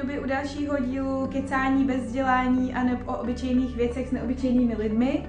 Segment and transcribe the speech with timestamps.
[0.00, 5.26] doby u dalšího dílu Kecání bez vzdělání a nebo o obyčejných věcech s neobyčejnými lidmi.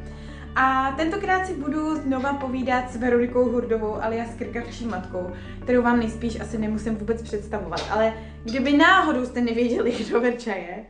[0.56, 5.32] A tentokrát si budu znova povídat s Veronikou Hurdovou alias Krkavčí matkou,
[5.64, 7.88] kterou vám nejspíš asi nemusím vůbec představovat.
[7.92, 8.14] Ale
[8.44, 10.86] kdyby náhodou jste nevěděli, kdo Verča je,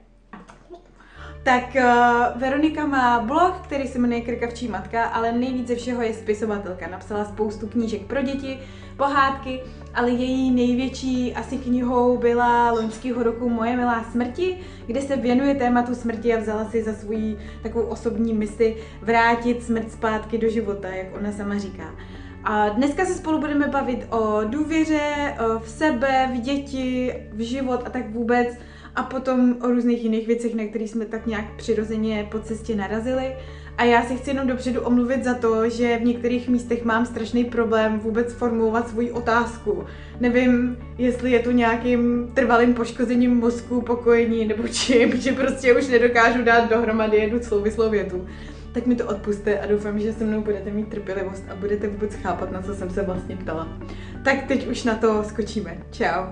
[1.43, 6.87] tak uh, Veronika má blog, který se jmenuje Krkavčí matka, ale nejvíce všeho je spisovatelka.
[6.87, 8.59] Napsala spoustu knížek pro děti,
[9.01, 9.59] pohádky,
[9.93, 15.95] ale její největší asi knihou byla loňského roku Moje milá smrti, kde se věnuje tématu
[15.95, 21.07] smrti a vzala si za svůj takovou osobní misi vrátit smrt zpátky do života, jak
[21.19, 21.95] ona sama říká.
[22.43, 27.89] A dneska se spolu budeme bavit o důvěře, v sebe, v děti, v život a
[27.89, 28.47] tak vůbec
[28.95, 33.35] a potom o různých jiných věcech, na které jsme tak nějak přirozeně po cestě narazili.
[33.81, 37.45] A já si chci jenom dopředu omluvit za to, že v některých místech mám strašný
[37.45, 39.85] problém vůbec formulovat svoji otázku.
[40.19, 46.43] Nevím, jestli je to nějakým trvalým poškozením mozku, pokojení nebo čím, že prostě už nedokážu
[46.43, 48.27] dát dohromady jednu souvislou větu.
[48.73, 52.15] Tak mi to odpuste a doufám, že se mnou budete mít trpělivost a budete vůbec
[52.15, 53.77] chápat, na co jsem se vlastně ptala.
[54.23, 55.77] Tak teď už na to skočíme.
[55.91, 56.25] Ciao.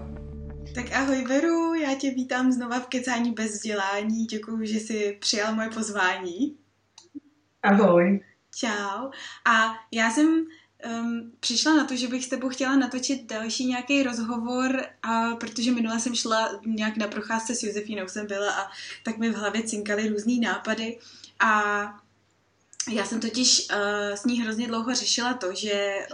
[0.75, 4.25] Tak ahoj Veru, já tě vítám znova v Kecání bez vzdělání.
[4.25, 6.58] Děkuji, že jsi přijal moje pozvání.
[7.64, 8.24] Ahoj.
[8.56, 9.12] Čau.
[9.46, 10.46] A já jsem
[10.86, 15.72] um, přišla na to, že bych s tebou chtěla natočit další nějaký rozhovor, a protože
[15.72, 18.68] minule jsem šla nějak na procházce s Josefínou jsem byla a
[19.04, 21.00] tak mi v hlavě cinkaly různý nápady
[21.40, 21.84] a
[22.92, 26.08] já jsem totiž uh, s ní hrozně dlouho řešila to, že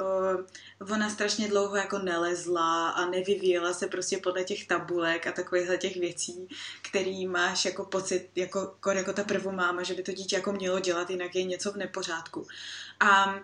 [0.79, 5.77] uh, ona strašně dlouho jako nelezla a nevyvíjela se prostě podle těch tabulek a takovýchhle
[5.77, 6.47] těch věcí,
[6.81, 11.09] který máš jako pocit, jako, jako ta prvomáma, že by to dítě jako mělo dělat,
[11.09, 12.47] jinak je něco v nepořádku.
[12.99, 13.39] A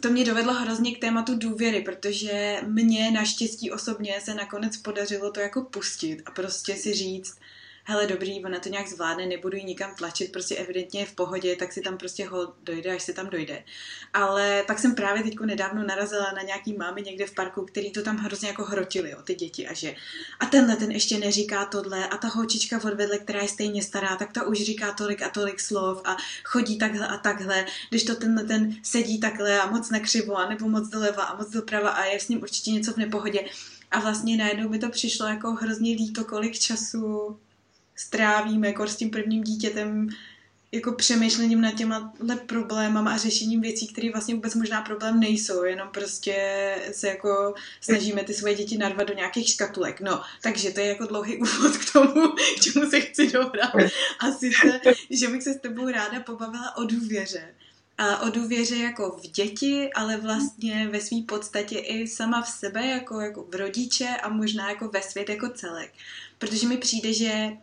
[0.00, 5.40] to mě dovedlo hrozně k tématu důvěry, protože mně naštěstí osobně se nakonec podařilo to
[5.40, 7.38] jako pustit a prostě si říct,
[7.84, 11.56] hele dobrý, ona to nějak zvládne, nebudu ji nikam tlačit, prostě evidentně je v pohodě,
[11.56, 13.64] tak si tam prostě ho dojde, až si tam dojde.
[14.12, 18.02] Ale pak jsem právě teď nedávno narazila na nějaký mámy někde v parku, který to
[18.02, 19.94] tam hrozně jako hrotili, jo, ty děti a že
[20.40, 24.32] a tenhle ten ještě neříká tohle a ta holčička odvedle, která je stejně stará, tak
[24.32, 28.44] ta už říká tolik a tolik slov a chodí takhle a takhle, když to tenhle
[28.44, 32.20] ten sedí takhle a moc nakřivo a nebo moc doleva a moc doprava a je
[32.20, 33.44] s ním určitě něco v nepohodě.
[33.90, 37.38] A vlastně najednou mi to přišlo jako hrozně líto, kolik času
[37.96, 40.08] strávíme jako s tím prvním dítětem
[40.74, 42.12] jako přemýšlením nad těma
[42.46, 46.36] problémama a řešením věcí, které vlastně vůbec možná problém nejsou, jenom prostě
[46.92, 50.00] se jako snažíme ty svoje děti narvat do nějakých škatulek.
[50.00, 53.74] No, takže to je jako dlouhý úvod k tomu, k čemu se chci dobrat.
[54.20, 54.80] A sice,
[55.10, 57.54] že bych se s tebou ráda pobavila o důvěře.
[57.98, 62.86] A o důvěře jako v děti, ale vlastně ve své podstatě i sama v sebe,
[62.86, 65.92] jako, jako v rodiče a možná jako ve svět jako celek.
[66.38, 67.56] Protože mi přijde, že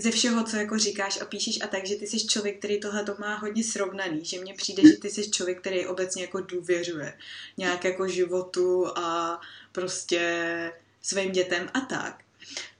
[0.00, 3.04] ze všeho, co jako říkáš a píšeš a tak, že ty jsi člověk, který tohle
[3.04, 7.18] to má hodně srovnaný, že mně přijde, že ty jsi člověk, který obecně jako důvěřuje
[7.56, 9.40] nějak jako životu a
[9.72, 10.72] prostě
[11.02, 12.24] svým dětem a tak.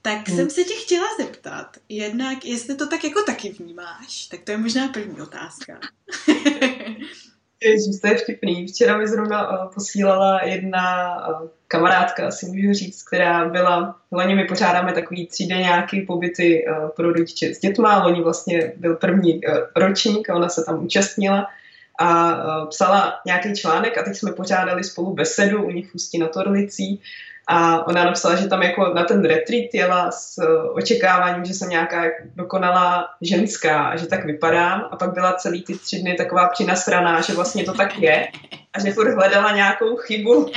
[0.02, 0.36] Tak hmm.
[0.36, 4.58] jsem se tě chtěla zeptat, jednak, jestli to tak jako taky vnímáš, tak to je
[4.58, 5.80] možná první otázka.
[7.62, 8.66] Ježiš, to je vtipný.
[8.66, 14.44] Včera mi zrovna uh, posílala jedna uh, kamarádka, asi můžu říct, která byla, loni my
[14.44, 19.40] pořádáme takový třídeňáky pobyty uh, pro rodiče s dětma, loni vlastně byl první
[19.76, 21.46] ročník a ona se tam účastnila
[22.00, 22.36] a
[22.66, 27.00] psala nějaký článek a teď jsme pořádali spolu besedu u nich Ústí na Torlicí
[27.50, 31.68] a ona napsala, že tam jako na ten retreat jela s uh, očekáváním, že jsem
[31.68, 32.02] nějaká
[32.34, 34.88] dokonalá ženská a že tak vypadám.
[34.90, 38.28] A pak byla celý ty tři dny taková přinasraná, že vlastně to tak je.
[38.72, 40.50] A že furt hledala nějakou chybu.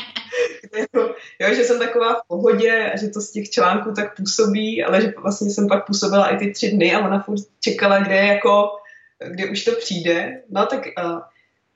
[0.77, 4.83] Jako, jo, že jsem taková v pohodě a že to z těch článků tak působí,
[4.83, 8.15] ale že vlastně jsem pak působila i ty tři dny a ona furt čekala, kde
[8.15, 8.69] jako,
[9.27, 10.41] kde už to přijde.
[10.49, 11.19] No tak uh,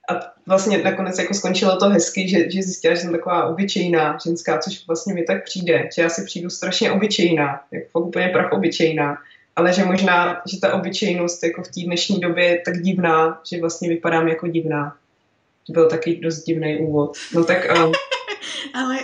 [0.09, 4.57] a vlastně nakonec jako skončilo to hezky, že, že zjistila, že jsem taková obyčejná ženská,
[4.57, 9.17] což vlastně mi tak přijde, že já si přijdu strašně obyčejná, jako úplně prach obyčejná,
[9.55, 13.61] ale že možná, že ta obyčejnost jako v té dnešní době je tak divná, že
[13.61, 14.95] vlastně vypadám jako divná.
[15.67, 17.17] To byl taky dost divný úvod.
[17.33, 17.77] No tak...
[17.77, 17.91] Um,
[18.73, 18.97] ale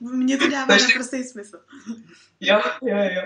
[0.00, 1.58] mě to dává naprostý smysl.
[2.40, 3.22] Jo, jo, jo.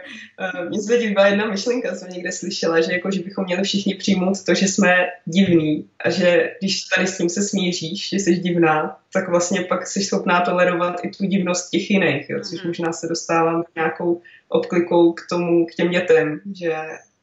[0.68, 4.44] Mně se líbila jedna myšlenka, jsem někde slyšela, že, jako, že bychom měli všichni přijmout
[4.44, 4.94] to, že jsme
[5.24, 9.86] divní a že když tady s tím se smíříš, že jsi divná, tak vlastně pak
[9.86, 12.66] jsi schopná tolerovat i tu divnost těch jiných, jo, což mm-hmm.
[12.66, 16.74] možná se dostávám nějakou obklikou k tomu, k těm dětem, že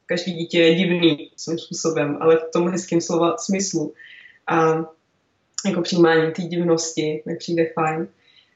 [0.06, 3.94] každý dítě je divný svým způsobem, ale v tom hezkém slova smyslu.
[4.48, 4.86] A
[5.66, 8.08] jako přijímání té divnosti mi přijde fajn.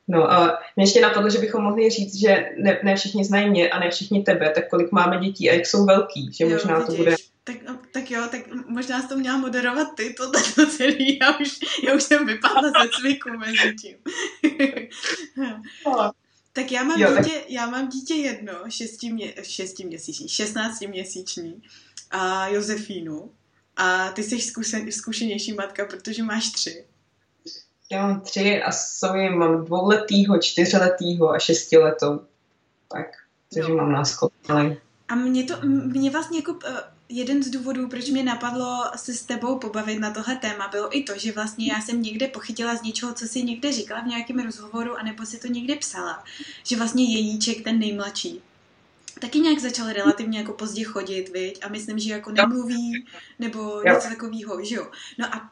[0.08, 3.70] No a mě ještě napadlo, že bychom mohli říct, že ne, ne všichni znají mě
[3.70, 6.80] a ne všichni tebe, tak kolik máme dětí a jak jsou velký, že jo, možná
[6.80, 6.88] vidíš.
[6.88, 7.16] to bude...
[7.44, 11.38] Tak, no, tak jo, tak možná jsi to měla moderovat ty, to, to celý, já
[11.38, 13.98] už, já už jsem vypadla ze cviku mezi tím.
[15.86, 16.12] no.
[16.54, 17.50] Tak já mám, jo, dítě, tak...
[17.50, 21.62] já mám dítě jedno, šesti, mě, šesti měsíční, šestnácti měsíční
[22.12, 23.32] a Josefínu.
[23.78, 26.86] A ty jsi zkušen, zkušenější matka, protože máš tři.
[27.92, 32.20] Já mám tři a jsou mám dvouletýho, čtyřletýho a šestiletou.
[32.88, 33.08] Tak,
[33.54, 33.76] takže no.
[33.76, 34.34] mám náskok.
[35.10, 36.60] A mě to, mě vlastně jako uh,
[37.10, 41.04] jeden z důvodů, proč mě napadlo se s tebou pobavit na tohle téma, bylo i
[41.04, 44.40] to, že vlastně já jsem někde pochytila z něčeho, co si někde říkala v nějakém
[44.40, 46.24] rozhovoru, anebo si to někde psala,
[46.64, 48.42] že vlastně jejíček, ten nejmladší,
[49.20, 51.66] taky nějak začal relativně jako pozdě chodit, viď?
[51.66, 53.06] A myslím, že jako nemluví,
[53.40, 54.88] nebo něco takového, že jo.
[55.20, 55.52] No a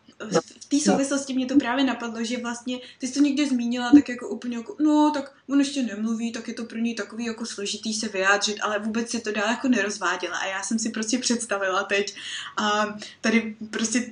[0.60, 4.10] v té souvislosti mě to právě napadlo, že vlastně, ty jsi to někde zmínila, tak
[4.10, 7.46] jako úplně jako, no, tak on ještě nemluví, tak je to pro něj takový jako
[7.46, 11.18] složitý se vyjádřit, ale vůbec si to dál jako nerozváděla a já jsem si prostě
[11.18, 12.16] představila teď
[12.58, 14.12] a tady prostě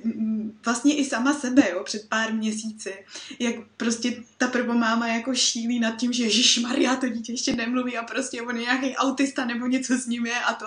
[0.64, 2.94] vlastně i sama sebe, jo, před pár měsíci,
[3.38, 7.96] jak prostě ta prvomáma jako šílí nad tím, že Ježíš Maria, to dítě ještě nemluví
[7.96, 10.66] a prostě on je nějaký autista nebo něco s ním je a to.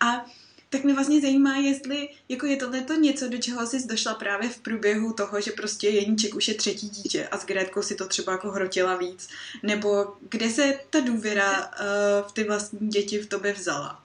[0.00, 0.24] A
[0.70, 4.48] tak mě vlastně zajímá, jestli jako je tohle to něco, do čeho jsi došla právě
[4.48, 8.08] v průběhu toho, že prostě Jeníček už je třetí dítě a s Grétkou si to
[8.08, 9.28] třeba jako hrotila víc,
[9.62, 14.00] nebo kde se ta důvěra uh, v ty vlastní děti v tobě vzala?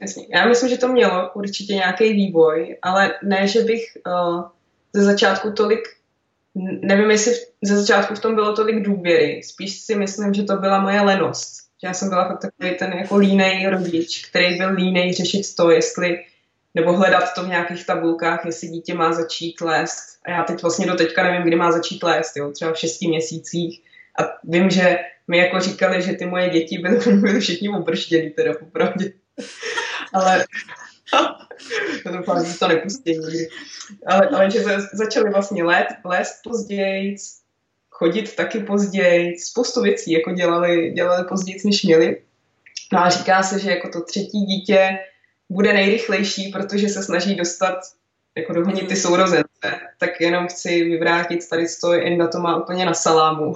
[0.00, 0.26] Jasně.
[0.30, 4.44] Já myslím, že to mělo určitě nějaký vývoj, ale ne, že bych uh,
[4.92, 5.88] ze začátku tolik,
[6.80, 7.32] nevím, jestli
[7.62, 11.65] ze začátku v tom bylo tolik důvěry, spíš si myslím, že to byla moje lenost
[11.84, 16.24] já jsem byla fakt takový ten jako línej rodič, který byl línej řešit to, jestli
[16.74, 20.18] nebo hledat to v nějakých tabulkách, jestli dítě má začít lézt.
[20.24, 23.08] A já teď vlastně do teďka nevím, kdy má začít lézt, jo, třeba v šesti
[23.08, 23.82] měsících.
[24.20, 28.52] A vím, že mi jako říkali, že ty moje děti byly, byly všichni obržděný, teda
[28.54, 29.12] popravdě.
[30.12, 30.44] Ale
[32.02, 33.18] to doufám, že to nepustí.
[34.06, 34.60] Ale, ale že
[34.92, 37.16] začaly vlastně let, lézt později,
[37.98, 42.22] chodit taky později, spoustu věcí jako dělali, dělali později, než měli.
[42.92, 44.98] No a říká se, že jako to třetí dítě
[45.50, 47.78] bude nejrychlejší, protože se snaží dostat
[48.36, 49.00] jako dohonit ty mm.
[49.00, 49.48] sourozence.
[49.98, 53.54] Tak jenom chci vyvrátit tady to, Enda to má úplně na salámu.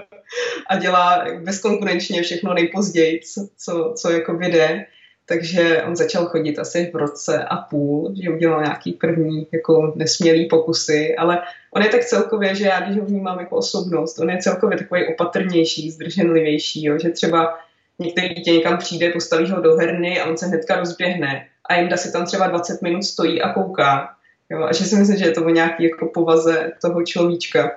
[0.70, 4.86] a dělá bezkonkurenčně všechno nejpozději, co, co, co jako jde
[5.26, 10.48] takže on začal chodit asi v roce a půl, že udělal nějaký první jako nesmělý
[10.48, 11.42] pokusy, ale
[11.76, 15.06] on je tak celkově, že já když ho vnímám jako osobnost, on je celkově takový
[15.06, 17.58] opatrnější, zdrženlivější, jo, že třeba
[17.98, 21.96] některý dítě někam přijde, postaví ho do herny a on se hnedka rozběhne a Jenda
[21.96, 24.14] si tam třeba 20 minut stojí a kouká.
[24.50, 27.70] Jo, a že si myslím, že je to o nějaký jako povaze toho človíčka.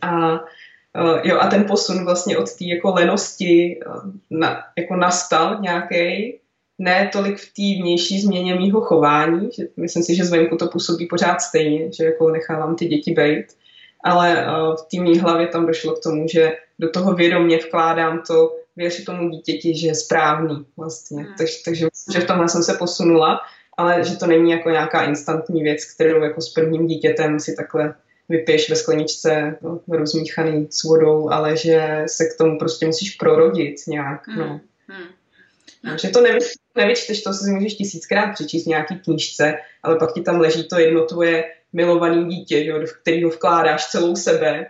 [0.00, 5.60] A uh, jo, a ten posun vlastně od té jako lenosti uh, na, jako nastal
[5.60, 6.34] nějaký
[6.78, 11.06] ne tolik v té vnější změně mýho chování, že myslím si, že zvenku to působí
[11.06, 13.46] pořád stejně, že jako nechávám ty děti bejt,
[14.04, 18.22] ale uh, v té mý hlavě tam došlo k tomu, že do toho vědomě vkládám
[18.26, 21.22] to, věřit tomu dítěti, že je správný vlastně.
[21.22, 21.34] Hmm.
[21.38, 23.40] Takže, takže myslím, že v tomhle jsem se posunula,
[23.76, 27.94] ale že to není jako nějaká instantní věc, kterou jako s prvním dítětem si takhle
[28.28, 33.76] vypiješ ve skleničce no, rozmíchaný s vodou, ale že se k tomu prostě musíš prorodit
[33.88, 34.22] nějak.
[34.36, 34.60] No.
[34.88, 35.08] Hmm.
[35.96, 36.44] Že to nevíš,
[36.76, 40.78] nevyčteš, to si můžeš tisíckrát přečíst v nějaký knížce, ale pak ti tam leží to
[40.78, 44.66] jedno tvoje milované dítě, že, v kterého vkládáš celou sebe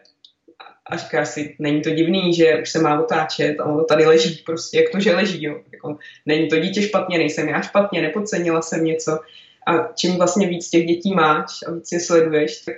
[0.86, 4.42] a říkáš si, není to divný, že už se má otáčet a ono tady leží
[4.46, 5.60] prostě, jak to, že leží, jo.
[5.72, 9.18] Jako, není to dítě špatně, nejsem já špatně, nepodcenila jsem něco
[9.68, 12.74] a čím vlastně víc těch dětí máš a víc je sleduješ, tak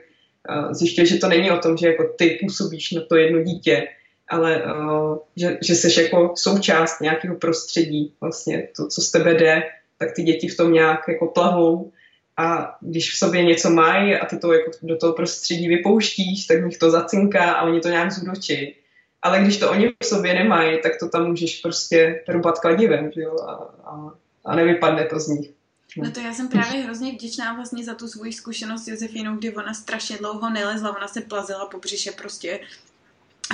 [0.50, 3.88] uh, zjišťuješ, že to není o tom, že jako ty působíš na to jedno dítě,
[4.30, 9.62] ale uh, že, že jsi jako součást nějakého prostředí, vlastně to, co z tebe jde,
[9.98, 11.92] tak ty děti v tom nějak jako plavou
[12.36, 16.64] a když v sobě něco mají a ty to jako do toho prostředí vypouštíš, tak
[16.64, 18.76] nich to zacinká a oni to nějak zúročí.
[19.22, 23.20] Ale když to oni v sobě nemají, tak to tam můžeš prostě rubat kladivem, že
[23.20, 23.36] jo?
[23.48, 23.52] A,
[23.84, 24.12] a,
[24.44, 25.50] a nevypadne to z nich.
[25.96, 29.54] No to já jsem právě hrozně vděčná vlastně za tu svoji zkušenost s Josefinou, kdy
[29.54, 32.60] ona strašně dlouho nelezla, ona se plazila po břiše prostě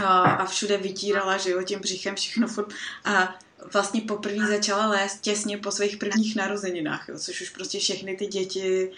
[0.05, 2.75] a, a všude vytírala, že jo, tím břichem všechno furt.
[3.05, 3.39] A
[3.73, 8.27] vlastně poprvé začala lézt těsně po svých prvních narozeninách, jo, což už prostě všechny ty
[8.27, 8.91] děti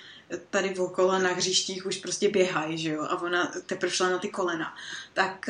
[0.50, 4.28] tady okolo na hřištích už prostě běhají, že jo, a ona teprve šla na ty
[4.28, 4.74] kolena.
[5.14, 5.48] Tak,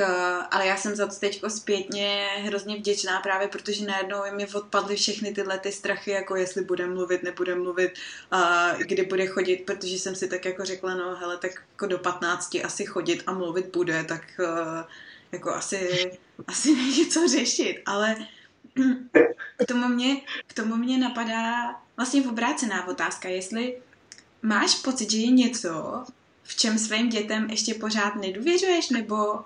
[0.50, 5.34] ale já jsem za to teďko zpětně hrozně vděčná právě, protože najednou mi odpadly všechny
[5.34, 7.92] tyhle ty strachy, jako jestli bude mluvit, nebude mluvit,
[8.30, 11.98] a kdy bude chodit, protože jsem si tak jako řekla, no hele, tak jako do
[11.98, 14.40] 15 asi chodit a mluvit bude, tak
[15.32, 16.10] jako asi,
[16.46, 18.16] asi není co řešit, ale
[19.56, 20.16] k tomu mě,
[20.46, 23.78] k tomu mě napadá vlastně obrácená otázka, jestli
[24.42, 26.04] máš pocit, že je něco,
[26.42, 29.40] v čem svým dětem ještě pořád nedůvěřuješ, nebo uh,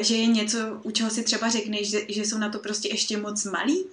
[0.00, 3.16] že je něco, u čeho si třeba řekneš, že, že jsou na to prostě ještě
[3.16, 3.86] moc malí?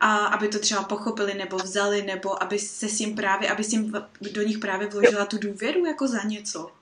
[0.00, 3.92] A aby to třeba pochopili nebo vzali, nebo aby se s jim právě, aby jim
[4.32, 6.72] do nich právě vložila tu důvěru jako za něco.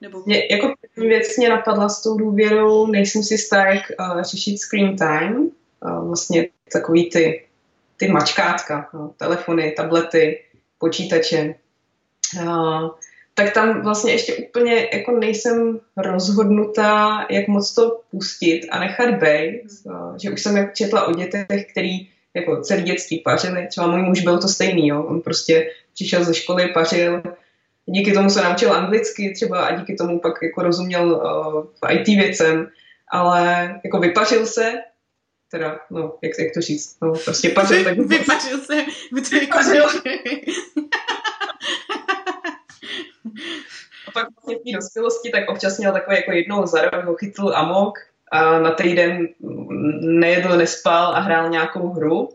[0.00, 0.22] Nebo...
[0.26, 4.58] Mě, jako první věc mě napadla s tou důvěrou, nejsem si jistá, jak uh, řešit
[4.58, 5.50] screen time,
[5.80, 7.44] uh, vlastně takový ty,
[7.96, 10.40] ty mačkátka, no, telefony, tablety,
[10.78, 11.54] počítače.
[12.42, 12.90] Uh,
[13.34, 19.62] tak tam vlastně ještě úplně jako nejsem rozhodnutá, jak moc to pustit a nechat být.
[19.84, 23.66] Uh, že už jsem jak četla o dětech, který jako celý dětství pařili.
[23.66, 25.02] Třeba můj muž byl to stejný, jo.
[25.02, 27.22] On prostě přišel ze školy, pařil,
[27.90, 32.68] díky tomu se naučil anglicky třeba a díky tomu pak jako rozuměl uh, IT věcem,
[33.10, 34.72] ale jako vypařil se,
[35.50, 37.84] teda, no, jak, jak to říct, no, prostě pařil.
[37.84, 38.74] Tak vypařil se,
[39.40, 39.84] vypařil.
[44.08, 47.14] a pak vlastně v té dospělosti tak občas měl takové jako jednou za rok ho
[47.14, 47.98] chytl amok
[48.32, 49.28] a na týden
[50.00, 52.28] nejedl, nespal a hrál nějakou hru.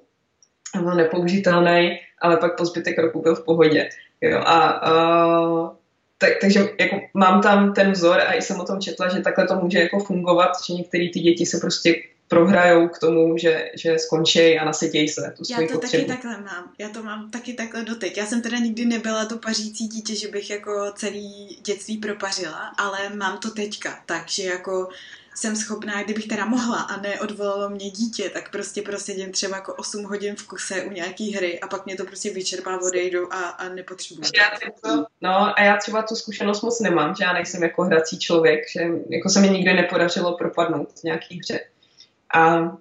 [0.82, 3.90] Byl nepoužitelný, ale pak po zbytek roku byl v pohodě.
[4.24, 5.70] Jo, a uh,
[6.18, 9.48] tak, takže jako mám tam ten vzor a i jsem o tom četla, že takhle
[9.48, 11.96] to může jako fungovat, že některé ty děti se prostě
[12.28, 16.08] prohrajou k tomu, že, že skončí a nasytějí se tu Já to potřebu.
[16.08, 16.72] taky takhle mám.
[16.80, 18.18] Já to mám taky takhle doteď.
[18.18, 22.98] Já jsem teda nikdy nebyla to pařící dítě, že bych jako celý dětství propařila, ale
[23.16, 24.00] mám to teďka.
[24.06, 24.90] Takže jako
[25.36, 30.04] jsem schopná, kdybych teda mohla a neodvolalo mě dítě, tak prostě prosedím třeba jako 8
[30.04, 33.70] hodin v kuse u nějaký hry a pak mě to prostě vyčerpá, odejdu a, a
[33.70, 34.24] nepotřebuji.
[35.22, 38.82] no a já třeba tu zkušenost moc nemám, že já nejsem jako hrací člověk, že
[39.10, 41.60] jako se mi nikdy nepodařilo propadnout nějaký hře.
[42.36, 42.72] A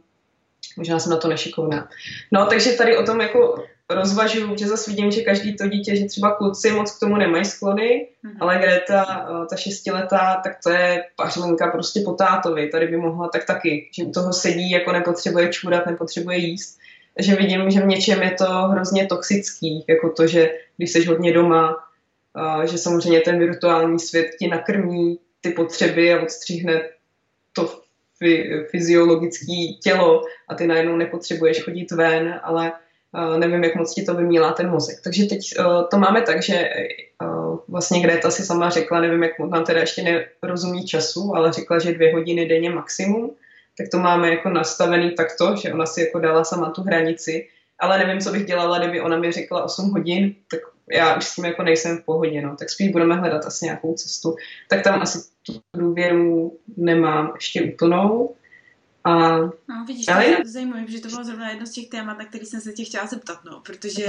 [0.77, 1.89] možná jsem na to nešikovná.
[2.33, 6.05] No, takže tady o tom jako rozvažuju, že zase vidím, že každý to dítě, že
[6.05, 8.37] třeba kluci moc k tomu nemají sklony, mm-hmm.
[8.41, 13.29] ale Greta, eh, ta šestiletá, tak to je pařlinka prostě po tátovi, tady by mohla
[13.29, 16.79] tak taky, že u toho sedí, jako nepotřebuje čůrat, nepotřebuje jíst.
[17.15, 21.33] Takže vidím, že v něčem je to hrozně toxický, jako to, že když jsi hodně
[21.33, 21.77] doma,
[22.63, 26.83] eh, že samozřejmě ten virtuální svět ti nakrmí ty potřeby a odstříhne
[27.53, 27.83] to
[28.71, 32.73] fyziologické tělo a ty najednou nepotřebuješ chodit ven, ale
[33.39, 34.97] nevím, jak moc ti to vymílá ten mozek.
[35.05, 36.71] Takže teď uh, to máme tak, že
[37.23, 41.79] uh, vlastně Greta si sama řekla, nevím, jak nám teda ještě nerozumí času, ale řekla,
[41.79, 43.31] že dvě hodiny denně maximum,
[43.79, 47.99] tak to máme jako nastavený takto, že ona si jako dala sama tu hranici, ale
[47.99, 50.61] nevím, co bych dělala, kdyby ona mi řekla 8 hodin, tak
[50.93, 53.95] já už s tím jako nejsem v pohodě, no, tak spíš budeme hledat asi nějakou
[53.95, 54.37] cestu.
[54.69, 58.35] Tak tam asi tu důvěru nemám ještě úplnou.
[59.05, 62.25] A, no, vidíš, to je zajímavé, že to bylo zrovna jedno z těch témat, na
[62.25, 64.07] který jsem se tě chtěla zeptat, no, protože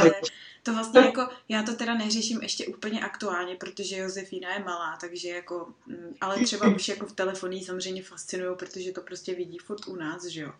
[0.63, 5.29] to vlastně jako, já to teda neřeším ještě úplně aktuálně, protože Josefína je malá, takže
[5.29, 9.87] jako, mm, ale třeba už jako v telefoní samozřejmě fascinují, protože to prostě vidí furt
[9.87, 10.53] u nás, že jo.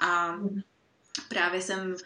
[0.00, 0.38] A
[1.28, 1.96] právě jsem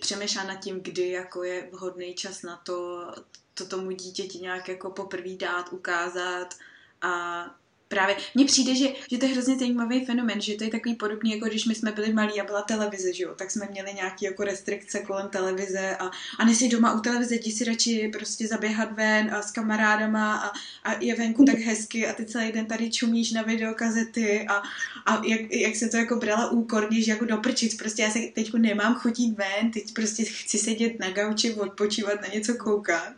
[0.00, 3.10] přemýšlela nad tím, kdy jako je vhodný čas na to,
[3.54, 6.54] to tomu dítěti nějak jako poprvé dát, ukázat
[7.02, 7.44] a
[7.88, 11.30] právě, mně přijde, že, že to je hrozně zajímavý fenomen, že to je takový podobný,
[11.30, 14.26] jako když my jsme byli malí a byla televize, že jo, tak jsme měli nějaké
[14.26, 18.92] jako restrikce kolem televize a, a nesi doma u televize, jdi si radši prostě zaběhat
[18.92, 20.52] ven a s kamarádama a,
[20.84, 24.62] a je venku tak hezky a ty celý den tady čumíš na videokazety a,
[25.06, 28.52] a jak, jak se to jako brala úkorně, že jako doprčit, prostě já se teď
[28.54, 33.12] nemám chodit ven, teď prostě chci sedět na gauči, odpočívat, na něco koukat.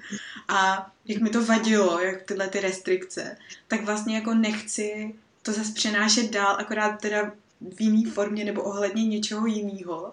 [0.49, 3.37] A jak mi to vadilo, jak tyhle ty restrikce,
[3.69, 7.33] tak vlastně jako nechci to zase přenášet dál, akorát teda
[7.76, 10.12] v jiný formě nebo ohledně něčeho jiného.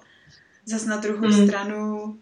[0.66, 1.48] Zas na druhou mm.
[1.48, 2.18] stranu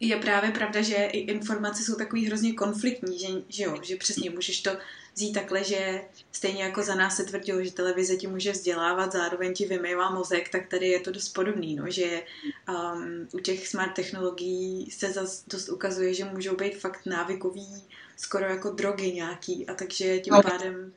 [0.00, 4.30] je právě pravda, že i informace jsou takový hrozně konfliktní, že, že jo, že přesně
[4.30, 4.70] můžeš to
[5.14, 6.02] vzít takhle, že
[6.32, 10.48] stejně jako za nás se tvrdilo, že televize ti může vzdělávat, zároveň ti vymývá mozek,
[10.48, 12.22] tak tady je to dost podobný, no, že
[12.68, 17.84] um, u těch smart technologií se zase dost ukazuje, že můžou být fakt návykový,
[18.16, 20.92] skoro jako drogy nějaký a takže tím no, pádem...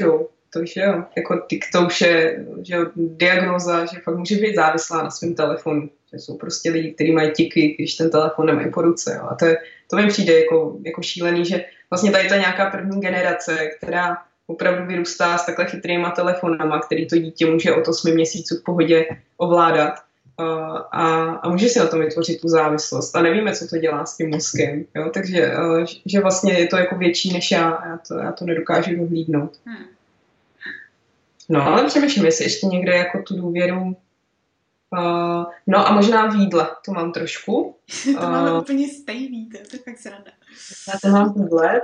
[0.00, 4.56] Jo, to už jo, jako to už je že jo, diagnoza, že fakt může být
[4.56, 8.70] závislá na svém telefonu, že jsou prostě lidi, kteří mají tiky, když ten telefon nemají
[8.70, 9.58] po ruce, jo, a to, je,
[9.90, 14.86] to mi přijde jako, jako šílený, že vlastně tady ta nějaká první generace, která opravdu
[14.86, 19.06] vyrůstá s takhle chytrýma telefonama, který to dítě může od 8 měsíců v pohodě
[19.36, 19.94] ovládat
[20.38, 23.16] a, a může si na tom vytvořit tu závislost.
[23.16, 24.84] A nevíme, co to dělá s tím mozkem.
[24.94, 25.10] Jo?
[25.14, 25.52] Takže
[26.06, 27.82] že vlastně je to jako větší než já.
[27.86, 29.52] Já to, já to nedokážu dohlídnout.
[29.66, 29.84] Hmm.
[31.48, 33.96] No, ale přemýšlím, jestli ještě někde jako tu důvěru
[34.98, 37.76] Uh, no a možná v jídle, to mám trošku.
[38.04, 40.30] to máme uh, úplně stejný, to, to je fakt sranda.
[40.88, 41.80] Já to mám jídle,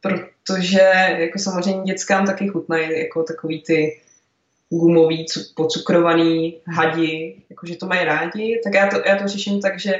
[0.00, 0.80] protože
[1.18, 4.00] jako samozřejmě dětskám taky chutnají jako takový ty
[4.70, 9.94] gumový, pocukrovaný hadi, jakože to mají rádi, tak já to, já to řeším tak, že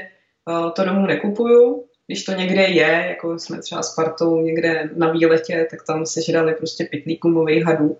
[0.47, 5.11] uh, to domů nekupuju, když to někde je, jako jsme třeba s partou někde na
[5.11, 7.97] výletě, tak tam se žrali prostě pytlík gumových hadů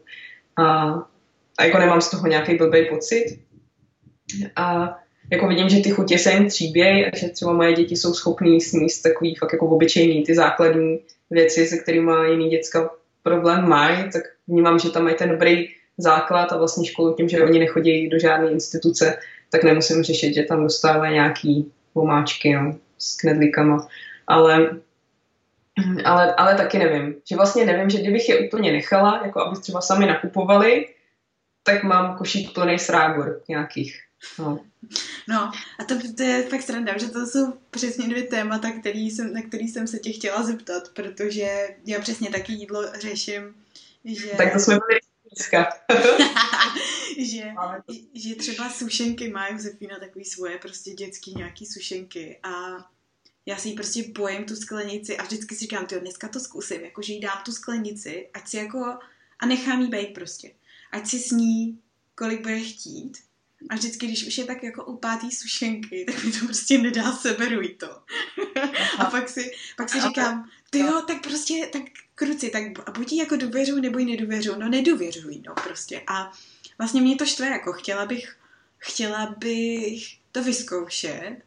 [0.58, 0.94] a,
[1.58, 3.40] a jako nemám z toho nějaký blbý pocit,
[4.56, 4.98] a
[5.32, 8.62] jako vidím, že ty chutě se jim tříbějí a že třeba moje děti jsou schopný
[8.62, 12.90] sníst takový fakt jako obyčejný, ty základní věci, se kterými jiný děcka
[13.24, 17.44] problém mají, tak vnímám, že tam mají ten dobrý základ a vlastně školu tím, že
[17.44, 19.18] oni nechodí do žádné instituce,
[19.52, 23.88] tak nemusím řešit, že tam dostávají nějaký pomáčky no, s knedlíkama.
[24.28, 24.70] Ale,
[26.06, 27.16] ale, ale taky nevím.
[27.30, 30.94] Že vlastně nevím, že kdybych je úplně nechala, jako aby třeba sami nakupovali,
[31.64, 34.00] tak mám košík plný srágor nějakých.
[34.40, 34.60] No.
[35.30, 39.34] no a to, to je fakt sranda, že to jsou přesně dvě témata, který jsem,
[39.34, 43.56] na který jsem se tě chtěla zeptat, protože já přesně taky jídlo řeším,
[44.06, 44.28] že...
[44.28, 45.00] Tak to jsme byli
[45.32, 45.70] dneska.
[47.18, 47.44] že,
[48.14, 52.50] že třeba sušenky má Josefína takový svoje prostě dětský nějaký sušenky a
[53.46, 56.82] já si ji prostě bojím tu sklenici a vždycky si říkám, ty dneska to zkusím,
[56.82, 58.98] jako že jí dám tu sklenici, ať si jako,
[59.40, 60.52] a nechám jí být prostě.
[60.92, 61.80] Ať si sní,
[62.16, 63.18] kolik bude chtít
[63.70, 67.12] a vždycky, když už je tak jako u pátý sušenky, tak mi to prostě nedá,
[67.12, 67.90] seberuj to.
[69.00, 71.82] a pak si, pak si říkám, ty jo, tak prostě, tak
[72.16, 72.64] kruci, tak
[72.98, 74.56] buď jí jako důvěřuj, nebo jí nedůvěřuj.
[74.58, 76.02] No nedůvěřuj, no prostě.
[76.08, 76.32] A
[76.78, 78.38] vlastně mě to štve, jako chtěla bych,
[78.78, 81.38] chtěla bych to vyzkoušet,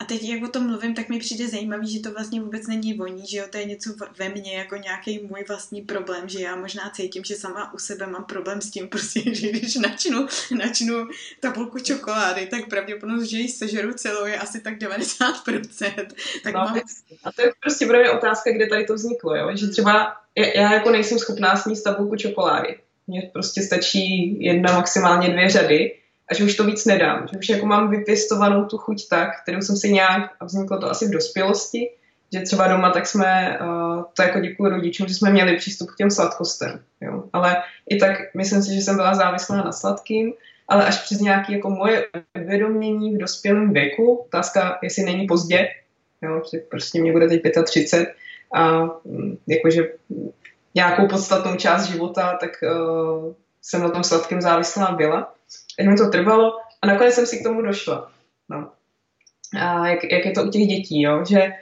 [0.00, 2.94] a teď, jak o tom mluvím, tak mi přijde zajímavý, že to vlastně vůbec není
[2.94, 6.56] voní, že jo, to je něco ve mně, jako nějaký můj vlastní problém, že já
[6.56, 11.08] možná cítím, že sama u sebe mám problém s tím, prostě, že když načnu, načnu
[11.40, 16.06] tabulku čokolády, tak pravděpodobnost, že ji sežeru celou je asi tak 90%.
[16.42, 16.80] Tak no, mám...
[17.24, 19.50] A to je prostě pro mě otázka, kde tady to vzniklo, jo?
[19.54, 22.78] že třeba já jako nejsem schopná sníst tabulku čokolády.
[23.06, 25.99] Mně prostě stačí jedna, maximálně dvě řady
[26.30, 27.28] a že už to víc nedám.
[27.32, 30.90] Že už jako mám vypěstovanou tu chuť tak, kterou jsem si nějak, a vzniklo to
[30.90, 31.90] asi v dospělosti,
[32.32, 35.96] že třeba doma tak jsme, uh, to jako děkuji rodičům, že jsme měli přístup k
[35.96, 36.80] těm sladkostem.
[37.00, 37.24] Jo.
[37.32, 37.56] Ale
[37.88, 40.32] i tak myslím si, že jsem byla závislá na sladkým,
[40.68, 42.06] ale až přes nějaké jako moje
[42.42, 45.68] uvědomění v dospělém věku, otázka, jestli není pozdě,
[46.22, 48.14] jo, prostě mě bude teď 35
[48.54, 49.88] a mm, jakože
[50.74, 55.34] nějakou podstatnou část života, tak uh, jsem na tom sladkém závislá byla
[55.80, 58.10] tak mi to trvalo a nakonec jsem si k tomu došla.
[58.48, 58.70] No.
[59.60, 61.24] A jak, jak je to u těch dětí, jo?
[61.28, 61.52] že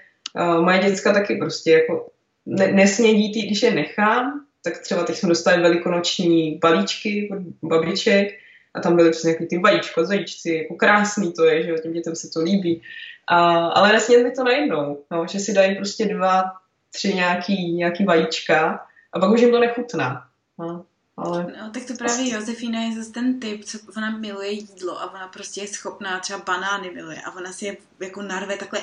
[0.40, 2.10] uh, moje děcka taky prostě jako
[2.46, 8.28] ne, nesmědí, ty, když je nechám, tak třeba teď jsme dostali velikonoční balíčky od babiček
[8.74, 12.28] a tam byly přesně ty vajíčko, zajíčci, jako krásný to je, že těm dětem se
[12.34, 12.82] to líbí.
[13.28, 16.44] A, ale nesměli to najednou, no, že si dají prostě dva,
[16.90, 20.24] tři nějaký, nějaký vajíčka a pak už jim to nechutná.
[20.58, 20.84] No.
[21.18, 21.54] Ale...
[21.60, 25.28] No, tak to právě Josefína je zase ten typ, co ona miluje jídlo a ona
[25.28, 28.80] prostě je schopná, třeba banány miluje a ona si je jako narve takhle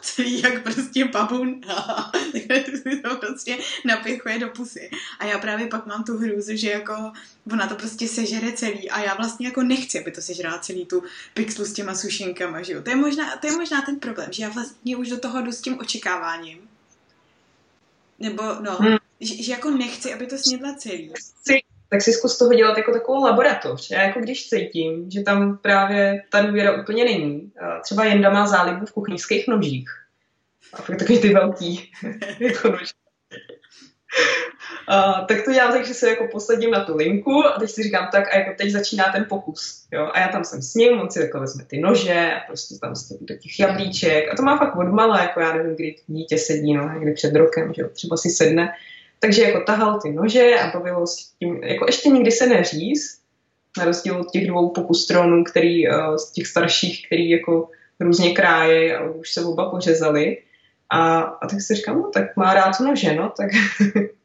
[0.00, 1.60] celý jak prostě babun
[2.32, 4.90] takhle si to prostě napichuje do pusy.
[5.18, 7.12] A já právě pak mám tu hrůzu, že jako
[7.52, 11.02] ona to prostě sežere celý a já vlastně jako nechci, aby to sežrala celý tu
[11.34, 12.82] pixlu s těma sušinkama, že jo.
[12.82, 15.52] To je možná, to je možná ten problém, že já vlastně už do toho jdu
[15.52, 16.71] s tím očekáváním.
[18.22, 21.12] Nebo no, hmm že, že jako nechci, aby to snědla celý.
[21.88, 23.90] Tak si zkus toho dělat jako takovou laboratoř.
[23.90, 27.52] Já jako když cítím, že tam právě ta důvěra úplně není.
[27.82, 29.90] Třeba Jenda má zálibu v kuchyňských nožích.
[30.72, 31.92] A fakt takový ty velký
[32.38, 32.76] jako.
[35.28, 38.08] Tak to dělám tak, že se jako posadím na tu linku a teď si říkám
[38.12, 39.86] tak a jako teď začíná ten pokus.
[39.92, 40.10] Jo?
[40.12, 42.94] A já tam jsem s ním, on si takhle vezme ty nože a prostě tam
[42.94, 46.92] z těch jablíček a to má fakt odmala, jako já nevím, kdy dítě sedí, no,
[46.92, 47.88] někdy před rokem, že jo?
[47.92, 48.72] třeba si sedne
[49.22, 53.18] takže jako tahal ty nože a bavilo s tím, jako ještě nikdy se neříz,
[53.78, 57.68] na rozdíl od těch dvou pokustronů, který, uh, z těch starších, který jako
[58.00, 60.38] různě kráje a už se oba pořezali.
[60.90, 63.50] A, a tak si říkám, no tak má rád nože, no, tak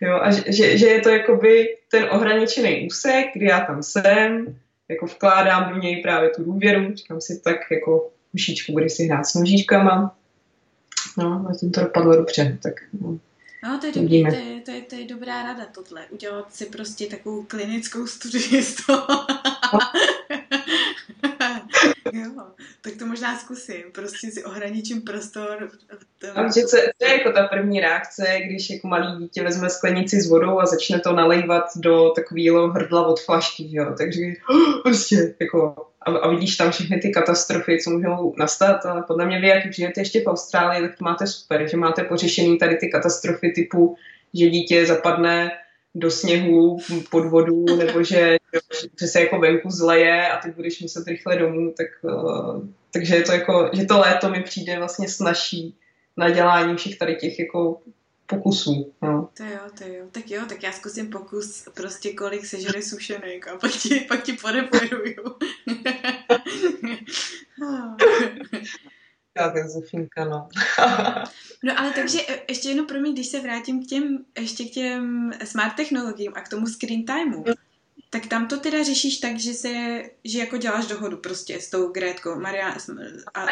[0.00, 5.06] jo, a že, že je to jakoby ten ohraničený úsek, kdy já tam jsem, jako
[5.06, 9.34] vkládám do něj právě tu důvěru, říkám si tak jako mušičku bude si hrát s
[9.34, 10.16] nožičkama.
[11.18, 13.18] No, a tím to dopadlo dobře, tak no.
[13.64, 16.06] No, to je, dobrý, to, je, to, je, to je dobrá rada tohle.
[16.10, 19.06] Udělat si prostě takovou klinickou studii z toho.
[22.12, 22.30] jo,
[22.80, 25.70] tak to možná zkusím, prostě si ohraničím prostor.
[26.34, 30.20] A že co, co je jako ta první reakce, když jako malý dítě vezme sklenici
[30.20, 34.22] s vodou a začne to nalejvat do takového hrdla od flašky, jo, takže
[34.82, 39.40] prostě jako a, a vidíš tam všechny ty katastrofy, co můžou nastat, ale podle mě
[39.40, 42.88] vy, jak žijete ještě v Austrálii, tak to máte super, že máte pořešený tady ty
[42.88, 43.96] katastrofy typu,
[44.34, 45.50] že dítě zapadne
[45.94, 46.78] do sněhu
[47.10, 48.36] pod vodu, nebo že,
[49.00, 52.62] že se jako venku zleje a ty budeš muset rychle domů, tak, uh,
[52.92, 55.74] takže je to jako, že to léto mi přijde vlastně snažší
[56.16, 57.80] na dělání všech tady těch jako
[58.34, 58.94] pokusů.
[59.02, 59.28] No.
[59.36, 60.06] To jo, to jo.
[60.12, 64.32] Tak jo, tak já zkusím pokus prostě kolik sežere sušenek a pak ti, pak ti
[64.32, 65.24] poreperuju.
[69.38, 70.48] Já tak Zofinka, no.
[71.64, 74.70] no ale takže e, ještě jenom pro mě, když se vrátím k těm, ještě k
[74.70, 77.44] těm smart technologiím a k tomu screen timeu,
[78.12, 81.92] tak tam to teda řešíš tak, že se, že jako děláš dohodu prostě s tou
[81.92, 82.68] Grétkou, Maria
[83.34, 83.44] a...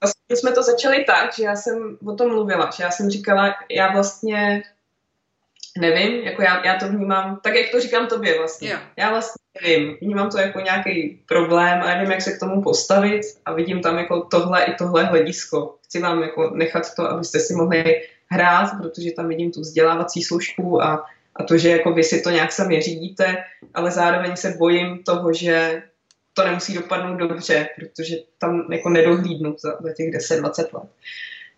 [0.00, 3.54] Vlastně jsme to začali tak, že já jsem o tom mluvila, že já jsem říkala,
[3.70, 4.62] já vlastně
[5.78, 8.70] nevím, jako já, já to vnímám, tak jak to říkám tobě vlastně.
[8.70, 8.78] Jo.
[8.96, 13.22] Já vlastně nevím, vnímám to jako nějaký problém a nevím, jak se k tomu postavit
[13.44, 15.74] a vidím tam jako tohle i tohle hledisko.
[15.82, 20.82] Chci vám jako nechat to, abyste si mohli hrát, protože tam vidím tu vzdělávací služku
[20.82, 21.06] a,
[21.38, 23.36] a to, že jako vy si to nějak sami řídíte,
[23.74, 25.82] ale zároveň se bojím toho, že
[26.34, 30.90] to nemusí dopadnout dobře, protože tam jako nedohlídnu za, za těch 10-20 let.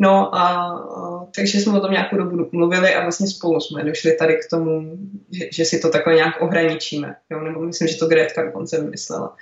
[0.03, 4.13] No a, a takže jsme o tom nějakou dobu mluvili a vlastně spolu jsme došli
[4.13, 4.99] tady k tomu,
[5.31, 7.17] že, že si to takhle nějak ohraničíme.
[7.31, 7.41] Jo?
[7.41, 9.37] Nebo myslím, že to Gretka dokonce vymyslela.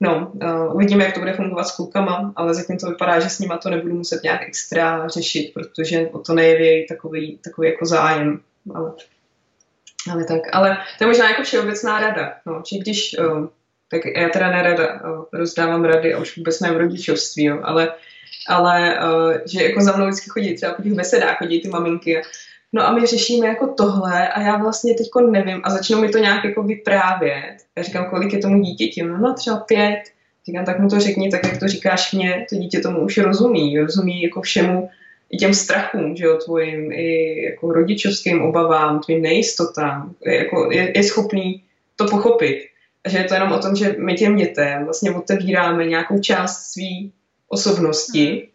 [0.00, 3.38] No, uh, uvidíme, jak to bude fungovat s klukama, ale zatím to vypadá, že s
[3.38, 8.40] nima to nebudu muset nějak extra řešit, protože o to nejeví takový, takový jako zájem.
[8.74, 8.92] Ale,
[10.12, 13.46] ale tak, ale to je možná jako všeobecná rada, no, že když, uh,
[13.90, 17.92] tak já teda nerada uh, rozdávám rady a už vůbec ne v rodičovství, jo, ale
[18.48, 22.22] ale uh, že jako za mnou vždycky chodí, třeba po těch besedách chodí ty maminky.
[22.72, 26.18] No a my řešíme jako tohle a já vlastně teďko nevím a začnou mi to
[26.18, 27.56] nějak jako vyprávět.
[27.76, 29.02] Já říkám, kolik je tomu dítěti?
[29.02, 30.00] No, no třeba pět.
[30.46, 33.78] Říkám, tak mu to řekni, tak jak to říkáš mě, to dítě tomu už rozumí,
[33.78, 34.90] rozumí jako všemu,
[35.30, 40.92] i těm strachům, že jo, tvojim i jako rodičovským obavám, tvým nejistotám, je, jako, je,
[40.96, 41.64] je schopný
[41.96, 42.66] to pochopit.
[43.04, 46.72] A že je to jenom o tom, že my těm dětem vlastně otevíráme nějakou část
[46.72, 47.12] svý
[47.48, 48.48] osobnosti,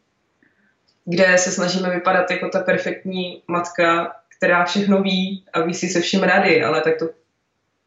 [1.05, 6.01] kde se snažíme vypadat jako ta perfektní matka, která všechno ví a ví si se
[6.01, 7.09] vším rady, ale tak to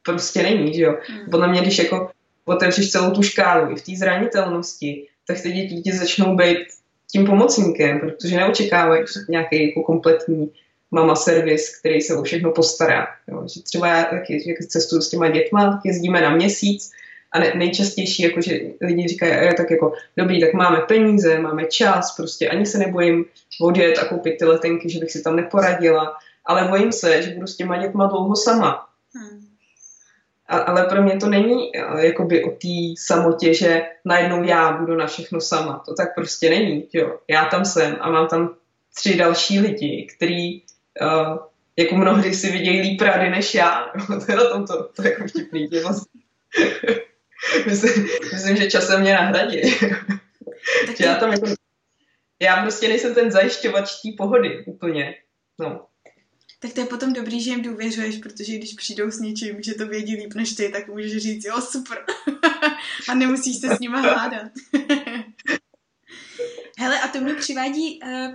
[0.03, 0.99] prostě není, že jo.
[1.09, 1.31] Hmm.
[1.31, 2.11] Podle mě, když jako
[2.44, 6.66] otevřeš celou tu škálu i v té zranitelnosti, tak ty děti začnou být
[7.12, 10.53] tím pomocníkem, protože neočekávají nějaký jako kompletní
[10.90, 13.07] mama servis, který se o všechno postará.
[13.29, 13.45] Jo.
[13.55, 16.90] Že třeba já taky, jak cestuju s těma dětma, tak jezdíme na měsíc
[17.33, 21.64] a ne, nejčastější, jako že lidi říkají, je tak jako, dobrý, tak máme peníze, máme
[21.64, 23.25] čas, prostě ani se nebojím
[23.61, 27.47] odjet a koupit ty letenky, že bych si tam neporadila, ale bojím se, že budu
[27.47, 28.87] s těma dětma dlouho sama.
[30.49, 35.07] A, ale pro mě to není jakoby o té samotě, že najednou já budu na
[35.07, 35.83] všechno sama.
[35.87, 36.89] To tak prostě není.
[36.93, 37.19] Jo.
[37.29, 38.55] Já tam jsem a mám tam
[38.95, 41.39] tři další lidi, který uh,
[41.77, 43.93] jako mnohdy si vidějí líp rady než já.
[44.27, 45.69] to je na tom to, to jako vtipný.
[45.83, 46.21] Vlastně.
[47.67, 49.61] myslím, myslím, že časem mě nahradí.
[51.01, 51.47] já tam jako,
[52.41, 55.15] já prostě nejsem ten zajišťovač té pohody úplně.
[55.59, 55.87] No.
[56.59, 59.87] Tak to je potom dobrý, že jim důvěřuješ, protože když přijdou s něčím, že to
[59.87, 62.05] vědí líp než ty, tak můžeš říct, jo, super.
[63.09, 64.53] a nemusíš se s nima hádat.
[66.79, 68.35] Hele, a to mě přivádí uh,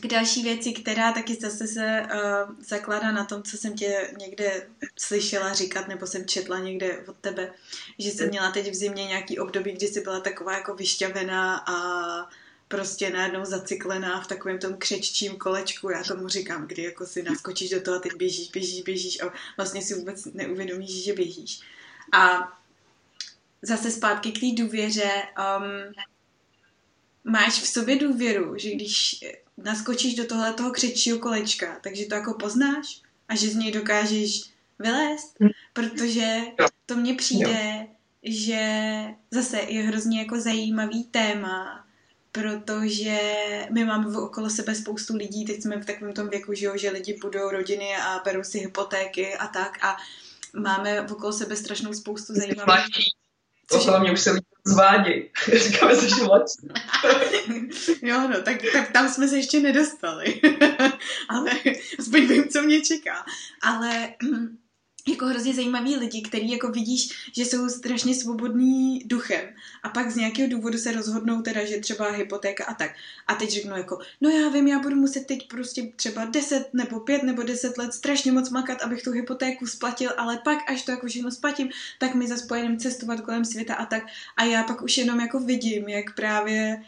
[0.00, 4.68] k další věci, která taky zase se uh, zakládá na tom, co jsem tě někde
[4.98, 7.52] slyšela říkat, nebo jsem četla někde od tebe,
[7.98, 11.74] že jsem měla teď v zimě nějaký období, kdy jsi byla taková jako vyšťavená a
[12.68, 17.70] prostě najednou zacyklená v takovém tom křeččím kolečku, já tomu říkám, kdy jako si naskočíš
[17.70, 21.60] do toho a teď běžíš, běžíš, běžíš a vlastně si vůbec neuvědomíš, že běžíš.
[22.12, 22.52] A
[23.62, 25.10] zase zpátky k té důvěře,
[25.58, 25.92] um,
[27.24, 29.24] máš v sobě důvěru, že když
[29.56, 34.50] naskočíš do tohle toho křečího kolečka, takže to jako poznáš a že z něj dokážeš
[34.78, 35.48] vylézt, hm.
[35.72, 36.36] protože
[36.86, 37.86] to mně přijde,
[38.22, 38.70] že
[39.30, 41.87] zase je hrozně jako zajímavý téma,
[42.42, 43.18] protože
[43.70, 46.90] my máme okolo sebe spoustu lidí, teď jsme v takovém tom věku, že, jo, že
[46.90, 49.96] lidi budou rodiny a berou si hypotéky a tak a
[50.56, 52.84] máme okolo sebe strašnou spoustu zajímavých...
[53.70, 55.30] Okolo mě už se lidi zváděj.
[55.56, 56.68] Říkáme se, že mladší.
[58.02, 60.40] jo, no, tak, tak tam jsme se ještě nedostali.
[61.28, 61.50] Ale
[61.98, 63.24] aspoň vím, co mě čeká.
[63.62, 64.08] Ale
[65.06, 69.40] jako hrozně zajímaví lidi, který jako vidíš, že jsou strašně svobodní duchem
[69.82, 72.90] a pak z nějakého důvodu se rozhodnou teda, že třeba hypotéka a tak.
[73.26, 77.00] A teď řeknu jako, no já vím, já budu muset teď prostě třeba 10 nebo
[77.00, 80.90] 5 nebo 10 let strašně moc makat, abych tu hypotéku splatil, ale pak až to
[80.90, 84.02] jako všechno splatím, tak mi zase pojedem cestovat kolem světa a tak.
[84.36, 86.82] A já pak už jenom jako vidím, jak právě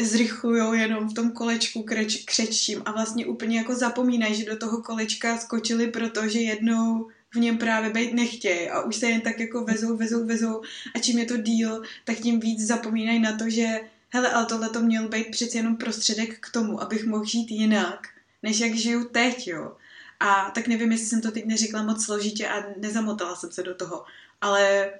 [0.00, 4.82] zrychlujou jenom v tom kolečku kreč, křečím a vlastně úplně jako zapomínají, že do toho
[4.82, 9.64] kolečka skočili, protože jednou v něm právě být nechtějí a už se jen tak jako
[9.64, 10.62] vezou, vezou, vezou
[10.94, 14.68] a čím je to díl, tak tím víc zapomínají na to, že hele, ale tohle
[14.68, 18.08] to měl být přeci jenom prostředek k tomu, abych mohl žít jinak,
[18.42, 19.76] než jak žiju teď, jo.
[20.20, 23.74] A tak nevím, jestli jsem to teď neřekla moc složitě a nezamotala jsem se do
[23.74, 24.04] toho,
[24.40, 24.92] ale...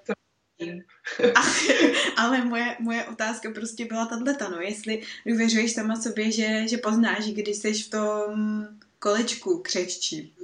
[2.16, 7.24] ale, moje, moje otázka prostě byla tato, no, jestli důvěřuješ sama sobě, že, že poznáš,
[7.26, 10.34] když jsi v tom kolečku křeččí.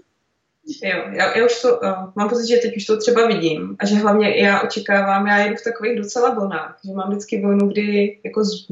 [0.66, 3.87] Jo, já, já už to, uh, mám pocit, že teď už to třeba vidím a
[3.87, 8.18] že hlavně já očekávám, já jedu v takových docela vlnách, že mám vždycky vlnu, kdy
[8.24, 8.66] jako z,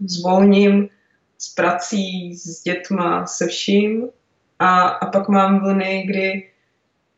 [0.00, 0.88] zvolním
[1.38, 4.08] s prací, s dětma, se vším
[4.58, 6.48] a, a pak mám vlny, kdy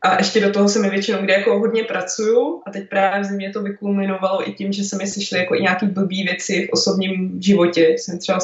[0.01, 3.25] a ještě do toho se mi většinou, kde jako hodně pracuju a teď právě v
[3.25, 6.73] zimě to vykulminovalo i tím, že se mi sešly jako i nějaký blbý věci v
[6.73, 8.39] osobním životě, jsem třeba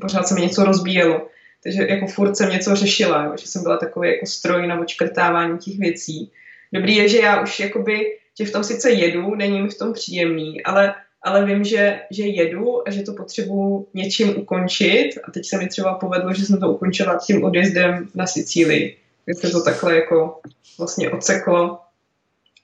[0.00, 1.26] pořád se mi něco rozbíjelo
[1.62, 5.78] takže jako furt jsem něco řešila, že jsem byla takový jako stroj na očkrtávání těch
[5.78, 6.30] věcí.
[6.72, 9.92] Dobrý je, že já už jakoby, že v tom sice jedu, není mi v tom
[9.92, 15.46] příjemný, ale, ale vím, že, že jedu a že to potřebuji něčím ukončit a teď
[15.46, 18.96] se mi třeba povedlo, že jsem to ukončila tím odjezdem na Sicílii.
[19.26, 20.40] Tak se to takhle jako
[20.78, 21.80] vlastně odseklo.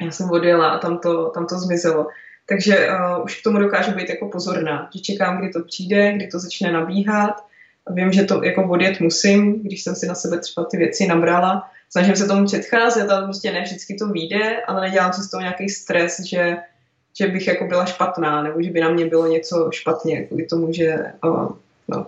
[0.05, 2.07] Já jsem odjela a tam to, tam to zmizelo.
[2.47, 6.27] Takže uh, už k tomu dokážu být jako pozorná, že čekám, kdy to přijde, kdy
[6.27, 7.45] to začne nabíhat
[7.91, 11.71] vím, že to jako odjet musím, když jsem si na sebe třeba ty věci nabrala.
[11.91, 15.41] Snažím se tomu předcházet, ale prostě ne vždycky to vyjde, ale nedělám si z toho
[15.41, 16.57] nějaký stres, že,
[17.19, 20.73] že bych jako byla špatná, nebo že by na mě bylo něco špatně, kvůli tomu,
[20.73, 21.53] že, uh,
[21.89, 22.07] no,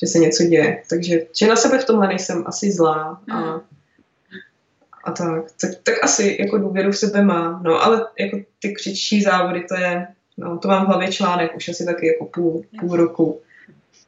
[0.00, 0.82] že se něco děje.
[0.90, 3.60] Takže že na sebe v tomhle nejsem asi zlá a, hmm.
[5.04, 7.62] a tak, tak, tak asi jako důvěru v sebe mám.
[7.62, 11.68] No ale jako ty křičí závody, to je, no to mám v hlavě článek už
[11.68, 13.40] asi taky jako půl, půl roku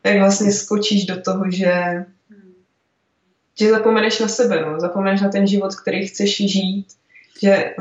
[0.05, 2.05] jak vlastně skočíš do toho, že,
[3.59, 6.87] že zapomeneš na sebe, no, zapomeneš na ten život, který chceš žít,
[7.43, 7.75] že,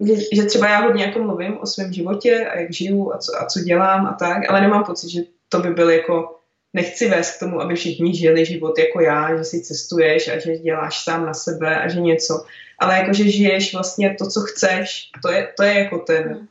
[0.00, 3.42] že, že třeba já hodně jako mluvím o svém životě a jak žiju a co,
[3.42, 6.36] a co dělám a tak, ale nemám pocit, že to by byl jako
[6.72, 10.58] nechci vést k tomu, aby všichni žili život jako já, že si cestuješ a že
[10.58, 12.44] děláš sám na sebe a že něco.
[12.78, 16.48] Ale jako, že žiješ vlastně to, co chceš, to je, to je jako ten,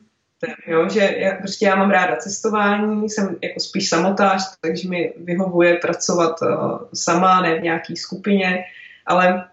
[0.66, 5.74] jo, že já, prostě já mám ráda cestování, jsem jako spíš samotář, takže mi vyhovuje
[5.76, 8.64] pracovat uh, sama, ne v nějaký skupině,
[9.06, 9.44] ale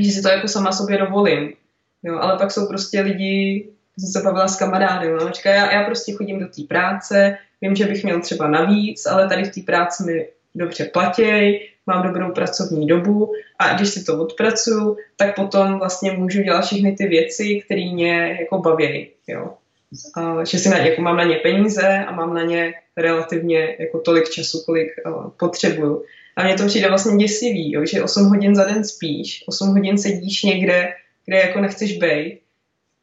[0.00, 1.52] že si to jako sama sobě dovolím.
[2.02, 6.12] Jo, ale pak jsou prostě lidi, jsem se bavila s kamarádem, no, já, já prostě
[6.12, 10.02] chodím do té práce, vím, že bych měl třeba navíc, ale tady v té práci
[10.02, 16.12] mi dobře platí, mám dobrou pracovní dobu a když si to odpracuju, tak potom vlastně
[16.12, 19.10] můžu dělat všechny ty věci, které mě jako baví.
[19.26, 19.54] Jo
[20.44, 24.30] že si na jako mám na ně peníze a mám na ně relativně jako tolik
[24.30, 26.04] času, kolik uh, potřebuju.
[26.36, 29.98] A mně to přijde vlastně děsivý, jo, že 8 hodin za den spíš, 8 hodin
[29.98, 30.88] sedíš někde,
[31.26, 32.40] kde jako nechceš být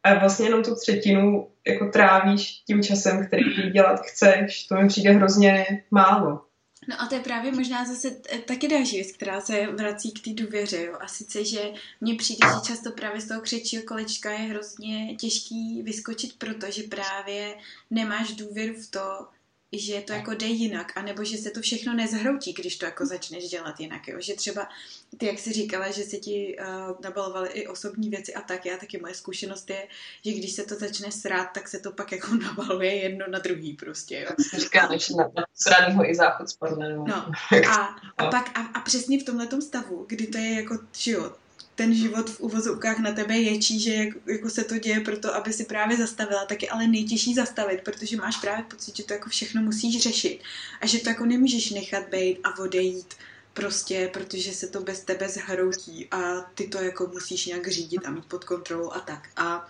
[0.04, 4.63] a vlastně jenom tu třetinu jako trávíš tím časem, který dělat chceš.
[4.63, 6.41] To mi přijde hrozně málo.
[6.88, 8.12] No a to je právě možná zase
[8.45, 10.98] taky další věc, která se vrací k té důvěře, jo.
[11.02, 11.71] A sice, že
[12.02, 17.58] mně přijde, že často právě z toho křečího kolečka je hrozně těžký vyskočit, protože právě
[17.91, 19.28] nemáš důvěru v to,
[19.73, 23.49] že to jako jde jinak, anebo že se to všechno nezhroutí, když to jako začneš
[23.49, 24.17] dělat jinak, jo?
[24.19, 24.69] že třeba
[25.17, 28.78] ty, jak jsi říkala, že se ti uh, nabalovaly i osobní věci a tak, já
[28.78, 29.88] taky moje zkušenost je,
[30.25, 33.73] že když se to začne srát, tak se to pak jako nabaluje jedno na druhý
[33.73, 34.28] prostě, jo.
[34.28, 37.06] Tak se říká, než na, na sranýho i záchod spadne, no.
[37.08, 37.34] no.
[37.69, 41.34] A, a pak, a, a přesně v tomhle stavu, kdy to je jako, že jo,
[41.75, 45.53] ten život v uvozovkách na tebe ječí, že jak, jako se to děje proto, aby
[45.53, 49.29] si právě zastavila, tak je ale nejtěžší zastavit, protože máš právě pocit, že to jako
[49.29, 50.39] všechno musíš řešit
[50.81, 53.13] a že to jako nemůžeš nechat být a odejít
[53.53, 58.11] prostě, protože se to bez tebe zhroutí a ty to jako musíš nějak řídit a
[58.11, 59.29] mít pod kontrolou a tak.
[59.35, 59.67] A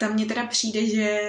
[0.00, 1.20] tam mně teda přijde, že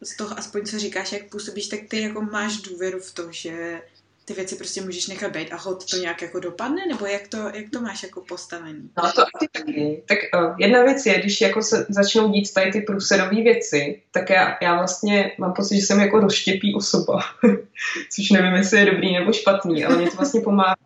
[0.00, 3.82] z toho aspoň co říkáš, jak působíš, tak ty jako máš důvěru v to, že
[4.24, 7.38] ty věci prostě můžeš nechat být a hod to nějak jako dopadne, nebo jak to,
[7.38, 8.90] jak to máš jako postavený?
[8.96, 10.02] No to asi taky.
[10.08, 14.30] Tak uh, jedna věc je, když jako se začnou dít tady ty průserové věci, tak
[14.30, 17.20] já, já vlastně mám pocit, že jsem jako rozštěpí osoba,
[18.14, 20.76] což nevím, jestli je dobrý nebo špatný, ale mě to vlastně pomáhá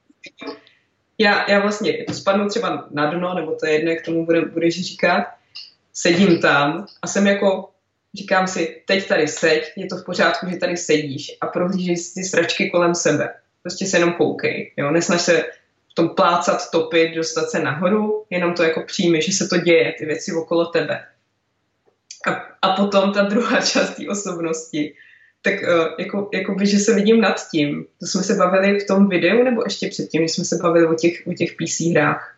[1.18, 5.24] já, já vlastně spadnu třeba na dno, nebo to je jedno, jak tomu bude, říkat,
[5.92, 7.70] sedím tam a jsem jako,
[8.18, 12.24] říkám si, teď tady seď, je to v pořádku, že tady sedíš a prohlížíš ty
[12.24, 13.34] sračky kolem sebe.
[13.62, 15.44] Prostě se jenom koukej, jo, nesnaž se
[15.90, 19.94] v tom plácat, topit, dostat se nahoru, jenom to jako přijmi, že se to děje,
[19.98, 21.04] ty věci okolo tebe.
[22.26, 22.30] A,
[22.62, 24.94] a potom ta druhá část té osobnosti,
[25.42, 27.86] tak uh, jako, jako by, že se vidím nad tím.
[28.00, 30.94] To jsme se bavili v tom videu, nebo ještě předtím, když jsme se bavili o
[30.94, 32.36] těch, o těch PC hrách?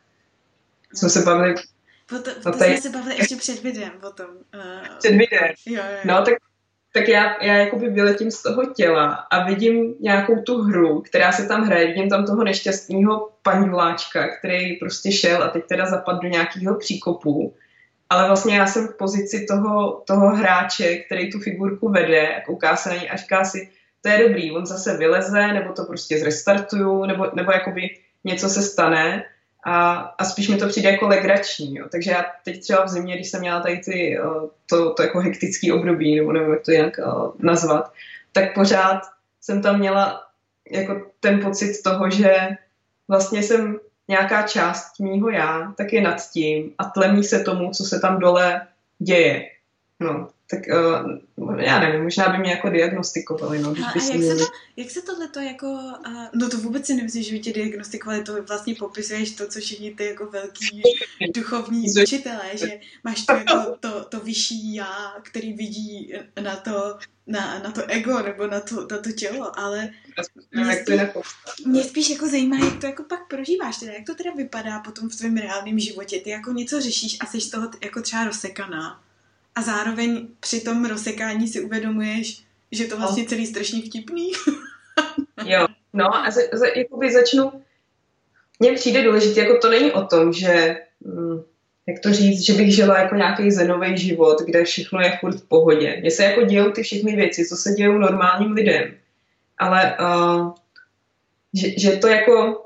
[0.94, 1.54] Jsme se bavili...
[2.10, 2.70] Potom, to, to tady...
[2.70, 4.26] jsme se bavili ještě před videem o tom.
[4.54, 4.96] Uh...
[4.98, 5.54] Před videem.
[5.66, 5.98] Jo, jo.
[6.04, 6.34] No, tak,
[6.94, 11.48] tak já, já jakoby vyletím z toho těla a vidím nějakou tu hru, která se
[11.48, 11.86] tam hraje.
[11.86, 17.54] Vidím tam toho nešťastného paňuláčka, který prostě šel a teď teda zapadl do nějakého příkopu
[18.10, 22.76] ale vlastně já jsem v pozici toho, toho hráče, který tu figurku vede a kouká
[22.76, 23.70] se na ní a říká si,
[24.02, 27.88] to je dobrý, on zase vyleze, nebo to prostě zrestartuju, nebo, nebo jakoby
[28.24, 29.24] něco se stane
[29.64, 31.74] a, a spíš mi to přijde jako legrační.
[31.74, 31.86] Jo.
[31.92, 34.22] Takže já teď třeba v zimě, když jsem měla tady ty, eh,
[34.66, 37.92] to, to jako hektický období, nebo nevím, jak to jinak uh, nazvat,
[38.32, 39.00] tak pořád
[39.40, 40.22] jsem tam měla
[40.70, 42.48] jako ten pocit toho, že
[43.08, 47.84] vlastně jsem nějaká část mýho já, tak je nad tím a tlemí se tomu, co
[47.84, 48.66] se tam dole
[48.98, 49.50] děje.
[50.00, 50.60] No, tak
[51.36, 53.58] uh, já nevím, možná by mě jako diagnostikovali.
[53.58, 54.38] No, a, a jak, měli...
[54.38, 57.38] se to, jak se tohle to jako, uh, no to vůbec si nemyslíš, že by
[57.38, 60.82] tě diagnostikovali, to vlastně popisuješ to, co všichni ty jako velký
[61.34, 67.58] duchovní učitelé, že máš to jako to, to vyšší já, který vidí na to, na,
[67.58, 69.90] na to ego nebo na to, na to tělo, ale
[70.54, 71.00] mě spíš,
[71.66, 75.08] mě spíš jako zajímá, jak to jako pak prožíváš, teda jak to teda vypadá potom
[75.08, 79.00] v tvém reálném životě, ty jako něco řešíš a jsi z toho jako třeba rozsekaná
[79.54, 84.32] a zároveň při tom rozsekání si uvědomuješ, že to vlastně celý strašně vtipný.
[85.44, 87.52] jo, no a za, za, jakoby začnu,
[88.58, 91.42] mně přijde důležité, jako to není o tom, že, hm,
[91.86, 95.48] jak to říct, že bych žila jako nějaký zenový život, kde všechno je furt v
[95.48, 95.96] pohodě.
[96.00, 98.94] Mně se jako dějou ty všechny věci, co se dějou normálním lidem.
[99.58, 100.52] Ale uh,
[101.54, 102.64] že, že to jako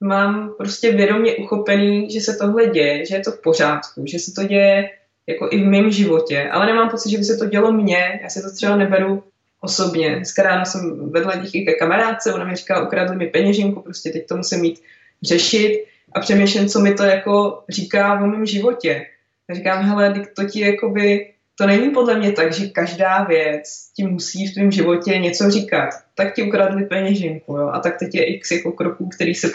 [0.00, 4.32] mám prostě vědomě uchopený, že se tohle děje, že je to v pořádku, že se
[4.32, 4.90] to děje
[5.26, 8.28] jako i v mém životě, ale nemám pocit, že by se to dělo mně, já
[8.28, 9.24] si to třeba neberu
[9.60, 10.16] osobně.
[10.16, 14.26] Dneska ráno jsem vedla díky ke kamarádce, ona mi říkala, ukradli mi peněženku, prostě teď
[14.26, 14.82] to musím mít
[15.22, 19.06] řešit a přemýšlím, co mi to jako říká o mém životě.
[19.50, 24.04] A říkám, hele, to ti jakoby, to není podle mě tak, že každá věc ti
[24.04, 25.90] musí v tvém životě něco říkat.
[26.14, 27.68] Tak ti ukradli peněženku, jo?
[27.68, 29.50] a tak teď je x jako kroků, který se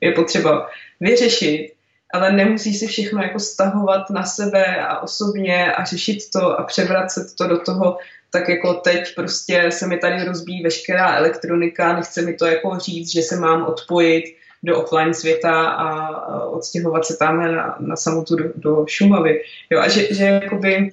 [0.00, 0.68] je potřeba
[1.00, 1.72] vyřešit
[2.12, 7.26] ale nemusí si všechno jako stahovat na sebe a osobně a řešit to a převracet
[7.38, 7.98] to do toho,
[8.30, 13.12] tak jako teď prostě se mi tady rozbíjí veškerá elektronika, nechce mi to jako říct,
[13.12, 14.24] že se mám odpojit
[14.62, 19.42] do offline světa a odstěhovat se tam na, na samotu do, do Šumavy.
[19.70, 20.92] Jo, a že, že jakoby,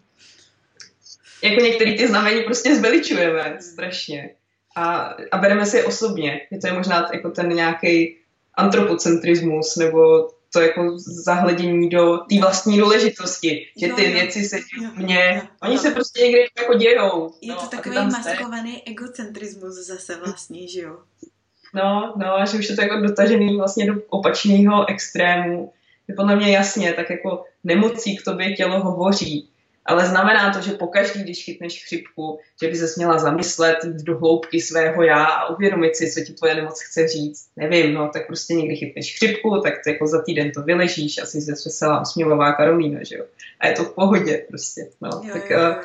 [1.43, 4.30] jako některý ty znamení prostě zveličujeme strašně
[4.75, 6.41] a, a bereme si je osobně.
[6.51, 8.17] Je to je možná jako ten nějaký
[8.56, 14.91] antropocentrismus nebo to jako zahledění do té vlastní důležitosti, že ty jo, věci se dějí
[14.96, 15.82] mně, oni jo.
[15.82, 17.34] se prostě někde jako dějou.
[17.41, 20.98] Je no, to takový maskovaný egocentrismus zase vlastně, že jo?
[21.74, 25.74] No, no, a že už je to jako dotažený vlastně do opačného extrému.
[26.08, 29.50] Je podle mě jasně, tak jako nemocí k tobě tělo hovoří.
[29.88, 34.62] Ale znamená to, že pokaždý, když chytneš chřipku, že by se měla zamyslet do hloubky
[34.62, 37.47] svého já a uvědomit si, co ti tvoje nemoc chce říct.
[37.56, 41.41] Nevím, no, tak prostě někdy chytneš chřipku, tak to jako za týden to vyležíš, asi
[41.41, 43.26] se veselá osmilová Karolína, že jo.
[43.60, 45.10] A je to v pohodě prostě, no.
[45.23, 45.76] Jo, tak, jo, jo.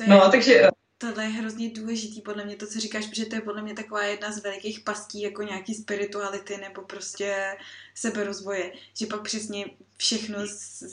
[0.00, 0.69] Uh, no, takže uh,
[1.00, 4.02] tohle je hrozně důležitý podle mě, to, co říkáš, protože to je podle mě taková
[4.02, 7.56] jedna z velikých pastí, jako nějaký spirituality nebo prostě
[7.94, 9.64] seberozvoje, že pak přesně
[9.96, 10.38] všechno,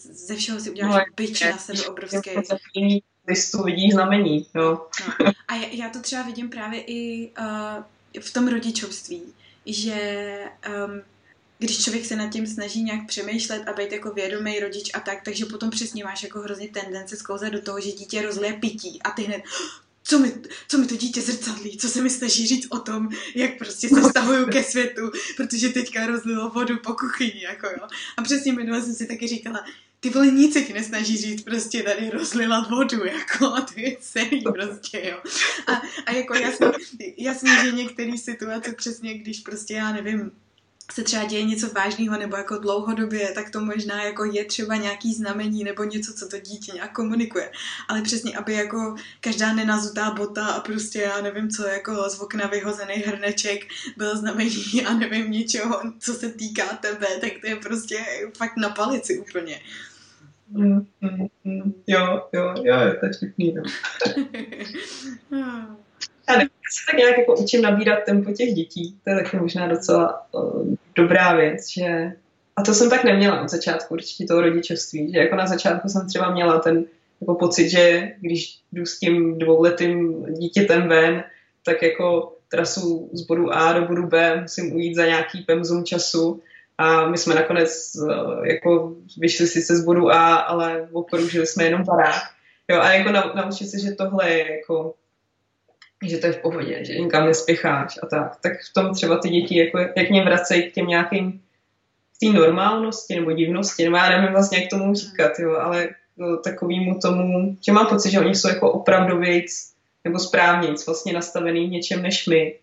[0.09, 2.29] ze všeho si uděláš no, byč na sebe obrovský.
[3.27, 4.63] Listu vidí znamení, jo.
[4.63, 4.87] No.
[5.47, 9.23] A já, já to třeba vidím právě i uh, v tom rodičovství,
[9.65, 10.39] že
[10.85, 11.01] um,
[11.59, 15.23] když člověk se nad tím snaží nějak přemýšlet a být jako vědomý rodič a tak,
[15.23, 19.11] takže potom přesně máš jako hrozně tendence sklouzat do toho, že dítě rozlije pití a
[19.11, 19.43] ty hned,
[20.07, 20.33] co mi,
[20.67, 24.03] co mi to dítě zrcadlí, co se mi snaží říct o tom, jak prostě se
[24.03, 27.87] stahuju ke světu, protože teďka rozlilo vodu po kuchyni, jako jo.
[28.17, 29.65] A přesně minule jsem si taky říkala,
[29.99, 33.97] ty vole, nic se ti nesnaží říct, prostě tady rozlila vodu, jako, a to je
[33.99, 35.17] celý prostě, jo.
[35.67, 36.67] A, a jako jasně,
[37.17, 40.31] jasně, že některé situace přesně, když prostě, já nevím,
[40.91, 45.13] se třeba děje něco vážného nebo jako dlouhodobě, tak to možná jako je třeba nějaký
[45.13, 47.51] znamení nebo něco, co to dítě nějak komunikuje.
[47.87, 52.47] Ale přesně, aby jako každá nenazutá bota a prostě já nevím co, jako z okna
[52.47, 53.65] vyhozený hrneček
[53.97, 57.97] byl znamení a nevím ničeho, co se týká tebe, tak to je prostě
[58.37, 59.61] fakt na palici úplně.
[60.49, 61.73] Mm, mm, mm.
[61.87, 63.63] Jo, jo, jo, to je vtipný, no.
[66.29, 68.97] Já se tak nějak jako učím nabírat tempo těch dětí.
[69.03, 72.13] To je taky možná docela uh, dobrá věc, že
[72.55, 76.07] a to jsem tak neměla od začátku určitě toho rodičovství, že jako na začátku jsem
[76.07, 76.85] třeba měla ten
[77.21, 81.23] jako pocit, že když jdu s tím dvouletým dítětem ven,
[81.65, 86.41] tak jako trasu z bodu A do bodu B musím ujít za nějaký pemzum času
[86.77, 91.83] a my jsme nakonec uh, jako vyšli sice z bodu A, ale okružili jsme jenom
[91.83, 92.21] barák.
[92.71, 94.93] Jo, a jako naučit se, že tohle je jako
[96.05, 99.29] že to je v pohodě, že nikam nespěcháš a tak, tak v tom třeba ty
[99.29, 101.41] děti, jako, jak mě vracejí k těm nějakým
[102.19, 106.37] té normálnosti nebo divnosti, nebo já nevím vlastně, jak tomu říkat, jo, ale no,
[107.01, 109.71] tomu, že mám pocit, že oni jsou jako opravdovějc
[110.03, 112.55] nebo správnějc vlastně nastavený něčem než my,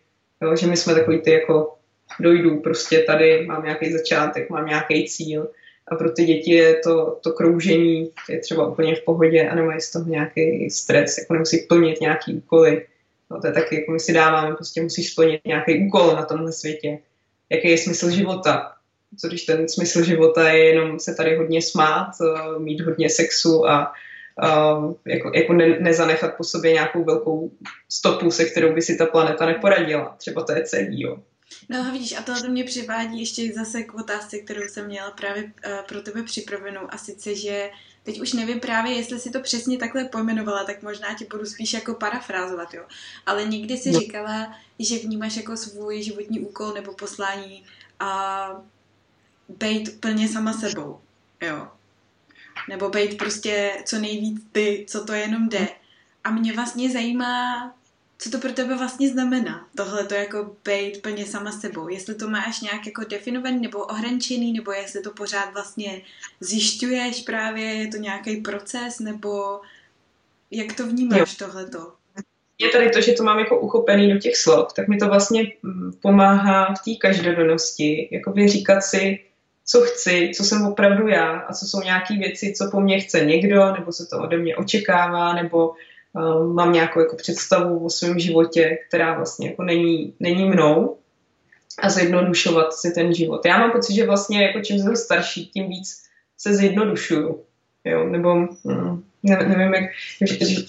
[0.43, 1.75] jo, že my jsme takový ty jako
[2.21, 5.51] dojdu, prostě tady mám nějaký začátek, mám nějaký cíl.
[5.89, 9.81] A pro ty děti je to, to kroužení je třeba úplně v pohodě a nemají
[9.81, 12.87] z toho nějaký stres, jako nemusí plnit nějaký úkoly,
[13.31, 16.53] No, to je taky, jako my si dáváme, prostě musíš splnit nějaký úkol na tomhle
[16.53, 16.99] světě.
[17.51, 18.73] Jaký je smysl života?
[19.21, 23.69] Co když ten smysl života je jenom se tady hodně smát, eh, mít hodně sexu
[23.69, 23.93] a
[24.43, 27.51] uh, jako, jako ne, nezanechat po sobě nějakou velkou
[27.89, 30.15] stopu, se kterou by si ta planeta neporadila.
[30.19, 31.19] Třeba to je celý, jo.
[31.69, 35.51] No vidíš, a tohle mě přivádí ještě zase k otázce, kterou jsem měla právě uh,
[35.89, 37.71] pro tebe připravenou a sice, že
[38.05, 41.73] teď už nevím právě, jestli si to přesně takhle pojmenovala, tak možná ti budu spíš
[41.73, 42.85] jako parafrázovat, jo.
[43.27, 44.01] Ale někdy si no.
[44.01, 47.65] říkala, že vnímáš jako svůj životní úkol nebo poslání
[48.01, 48.49] a
[49.49, 51.01] být plně sama sebou,
[51.41, 51.69] jo.
[52.69, 55.69] Nebo být prostě co nejvíc ty, co to jenom jde.
[56.25, 57.75] A mě vlastně zajímá,
[58.19, 61.89] co to pro tebe vlastně znamená, tohle to jako být plně sama sebou.
[61.89, 66.03] Jestli to máš nějak jako definovaný nebo ohraničený, nebo jestli to pořád vlastně
[66.41, 69.61] zjišťuješ právě, je to nějaký proces, nebo
[70.51, 71.47] jak to vnímáš jo.
[71.47, 71.93] tohleto?
[72.59, 75.53] Je tady to, že to mám jako uchopený do těch slov, tak mi to vlastně
[75.63, 79.25] mm, pomáhá v té každodennosti, jako říkat si,
[79.67, 83.25] co chci, co jsem opravdu já a co jsou nějaké věci, co po mně chce
[83.25, 85.75] někdo, nebo co to ode mě očekává, nebo
[86.15, 90.97] uh, mám nějakou jako představu o svém životě, která vlastně jako není, není mnou
[91.79, 93.47] a zjednodušovat si ten život.
[93.47, 96.03] Já mám pocit, že vlastně jako čím jsem starší, tím víc
[96.39, 97.45] se zjednodušuju.
[97.85, 98.05] Jo?
[98.05, 99.91] Nebo mm, ne, nevím, jak,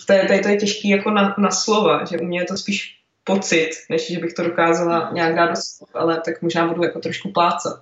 [0.08, 3.00] tady, tady to je těžký jako na, na slova, že u mě je to spíš
[3.24, 7.00] pocit, než že bych to dokázala nějak dát do slov, ale tak možná budu jako
[7.00, 7.82] trošku plácat.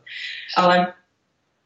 [0.57, 0.93] Ale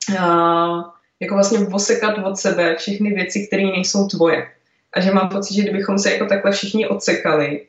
[0.09, 0.83] uh,
[1.19, 4.51] jako vlastně osekat od sebe všechny věci, které nejsou tvoje.
[4.97, 7.67] A že mám pocit, že kdybychom se jako takhle všichni odsekali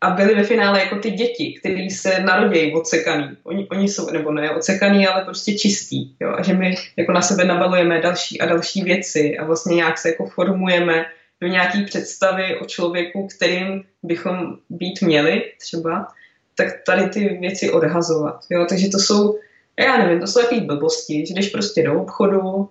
[0.00, 3.36] a byli ve finále jako ty děti, kteří se narodějí odsekaný.
[3.44, 6.16] Oni, oni jsou, nebo ne odsekaný, ale prostě čistý.
[6.20, 6.34] Jo?
[6.38, 10.08] A že my jako na sebe nabalujeme další a další věci a vlastně nějak se
[10.08, 11.06] jako formujeme
[11.40, 16.08] do nějaký představy o člověku, kterým bychom být měli třeba,
[16.54, 18.44] tak tady ty věci odhazovat.
[18.50, 18.66] Jo?
[18.68, 19.38] Takže to jsou,
[19.78, 22.70] já nevím, to jsou takové blbosti, že jdeš prostě do obchodu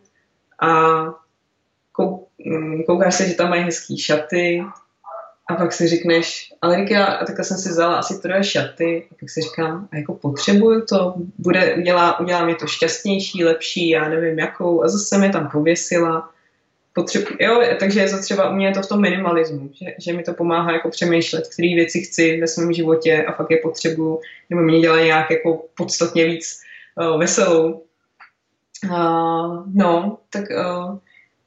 [0.61, 1.03] a
[2.85, 4.63] koukáš se, že tam mají hezký šaty
[5.47, 9.15] a pak si řekneš, ale já a takhle jsem si vzala asi troje šaty a
[9.19, 14.09] pak si říkám, a jako potřebuju to, bude, udělá, udělá mě to šťastnější, lepší, já
[14.09, 16.29] nevím jakou a zase mi tam pověsila.
[16.95, 20.23] Potřebu, jo, takže je to třeba u mě to v tom minimalismu, že, že mi
[20.23, 24.19] to pomáhá jako přemýšlet, které věci chci ve svém životě a fakt je potřebuju,
[24.49, 26.59] nebo mě dělá nějak jako podstatně víc
[26.95, 27.83] uh, veselou.
[28.83, 30.97] Uh, no, tak uh,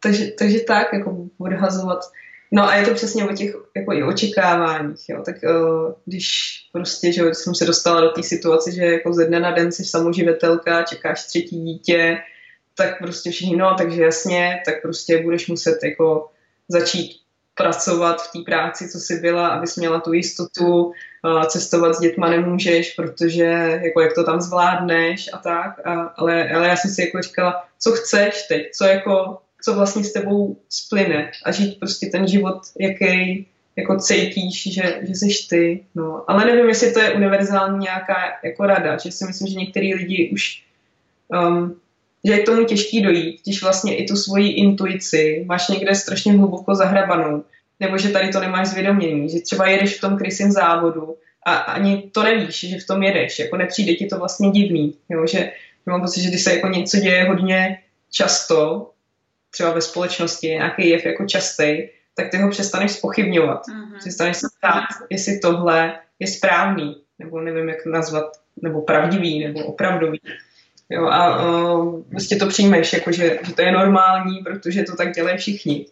[0.02, 1.98] takže, takže tak, jako odhazovat.
[2.52, 5.22] No a je to přesně o těch jako i očekáváních, jo.
[5.24, 9.40] Tak uh, když prostě, že jsem se dostala do té situace, že jako ze dne
[9.40, 12.18] na den jsi samoživitelka, čekáš třetí dítě,
[12.76, 16.30] tak prostě všichni, no, takže jasně, tak prostě budeš muset jako
[16.68, 17.12] začít
[17.54, 20.92] pracovat v té práci, co jsi byla, abys měla tu jistotu,
[21.46, 26.68] cestovat s dětma nemůžeš, protože jako jak to tam zvládneš a tak, a, ale, ale
[26.68, 31.30] já jsem si jako říkala, co chceš teď, co jako co vlastně s tebou splyne
[31.44, 33.46] a žít prostě ten život, jaký
[33.76, 35.84] jako cítíš, že, že jsi ty.
[35.94, 36.24] No.
[36.30, 40.30] Ale nevím, jestli to je univerzální nějaká jako rada, že si myslím, že některý lidi
[40.32, 40.62] už
[41.28, 41.76] um,
[42.24, 46.32] že je k tomu těžký dojít, když vlastně i tu svoji intuici máš někde strašně
[46.32, 47.44] hluboko zahrabanou,
[47.80, 52.02] nebo že tady to nemáš zvědomění, že třeba jedeš v tom krysím závodu a ani
[52.12, 55.52] to nevíš, že v tom jedeš, jako nepřijde ti to vlastně divný, jo, že
[55.86, 57.78] mám pocit, že když se jako něco děje hodně
[58.10, 58.90] často,
[59.56, 63.62] třeba ve společnosti, nějaký jev jako častý, tak ty ho přestaneš spochybňovat.
[63.66, 63.98] Uh-huh.
[63.98, 68.24] Přestaneš se ptát, jestli tohle je správný, nebo nevím, jak nazvat,
[68.62, 70.20] nebo pravdivý, nebo opravdový.
[70.90, 75.12] Jo, a uh, vlastně to přijmeš, jako že, že to je normální, protože to tak
[75.12, 75.86] dělají všichni.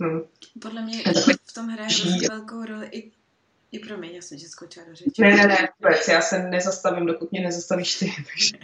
[0.00, 0.22] No.
[0.62, 1.02] Podle mě
[1.44, 1.88] v tom hraje
[2.28, 3.10] velkou roli i
[3.74, 5.22] i pro mě, já jsem tě skočila do řeči.
[5.22, 8.06] Ne, ne, ne, vůbec, já se nezastavím, dokud mě nezastavíš ty.
[8.16, 8.56] Takže...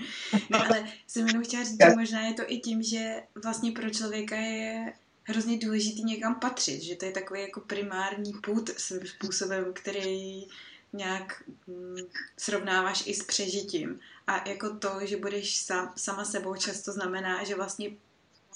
[0.51, 3.91] ne, ale jsem jenom chtěla říct, že možná je to i tím, že vlastně pro
[3.91, 4.93] člověka je
[5.23, 10.47] hrozně důležitý někam patřit, že to je takový jako primární půd svým způsobem, který
[10.93, 11.97] nějak hm,
[12.39, 14.01] srovnáváš i s přežitím.
[14.27, 17.91] A jako to, že budeš sam, sama sebou často znamená, že vlastně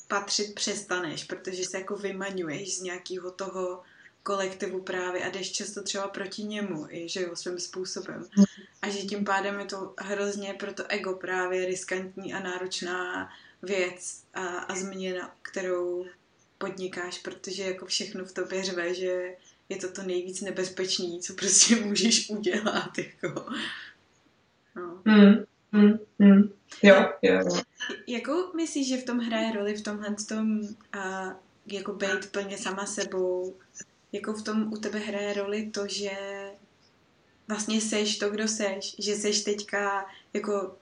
[0.08, 3.82] patřit přestaneš, protože se jako vymaňuješ z nějakého toho
[4.24, 8.26] kolektivu právě a jdeš často třeba proti němu, i, že jo, svým způsobem.
[8.82, 13.30] A že tím pádem je to hrozně pro to ego právě riskantní a náročná
[13.62, 16.06] věc a, a změna, kterou
[16.58, 19.34] podnikáš, protože jako všechno v tobě řve, že
[19.68, 23.46] je to to nejvíc nebezpečný, co prostě můžeš udělat, jako.
[24.76, 25.02] No.
[25.04, 26.52] Mm, mm, mm.
[26.82, 27.62] Jo, jo, jo.
[28.06, 30.60] Jako myslíš, že v tom hraje roli v tomhle tom
[30.92, 31.30] a,
[31.66, 33.54] jako být plně sama sebou
[34.14, 36.10] jako v tom u tebe hraje roli to, že
[37.48, 40.76] vlastně seš to, kdo seš, že seš teďka jako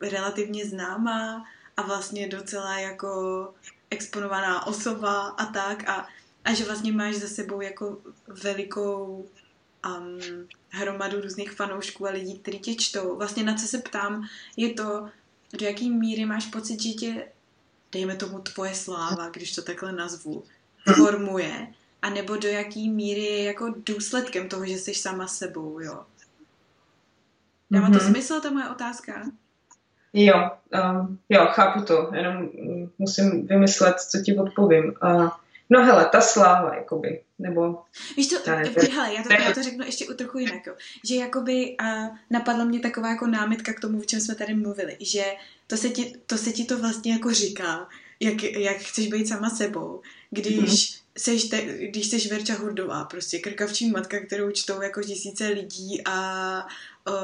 [0.00, 1.44] relativně známá
[1.76, 3.54] a vlastně docela jako
[3.90, 5.88] exponovaná osoba a tak.
[5.88, 6.08] A,
[6.44, 9.26] a že vlastně máš za sebou jako velikou
[9.86, 10.18] um,
[10.68, 13.16] hromadu různých fanoušků a lidí, kteří tě čtou.
[13.16, 15.08] Vlastně na co se ptám, je to,
[15.58, 17.28] do jaký míry máš pocit, že tě,
[17.92, 20.44] dejme tomu tvoje sláva, když to takhle nazvu,
[20.94, 26.04] formuje a nebo do jaký míry je jako důsledkem toho, že jsi sama sebou, jo?
[27.70, 27.98] Dává mm-hmm.
[27.98, 28.12] to mhm.
[28.12, 29.30] smysl, ta moje otázka?
[30.12, 32.48] Jo, um, jo, chápu to, jenom
[32.98, 34.94] musím vymyslet, co ti odpovím.
[35.02, 35.28] Uh,
[35.70, 37.82] no hele, ta sláva, jakoby, nebo...
[38.16, 40.74] Víš to, ne, hele, já to, já to řeknu ještě u trochu jinak, jo.
[41.04, 44.96] že jakoby uh, napadla mě taková jako námitka k tomu, o čem jsme tady mluvili,
[45.00, 45.24] že
[45.66, 47.88] to se ti to, se ti to vlastně jako říká,
[48.20, 53.38] jak, jak chceš být sama sebou, když mm-hmm seš te, když jsi Verča Hurdová, prostě
[53.38, 56.66] krkavčí matka, kterou čtou jako tisíce lidí a
[57.08, 57.14] uh,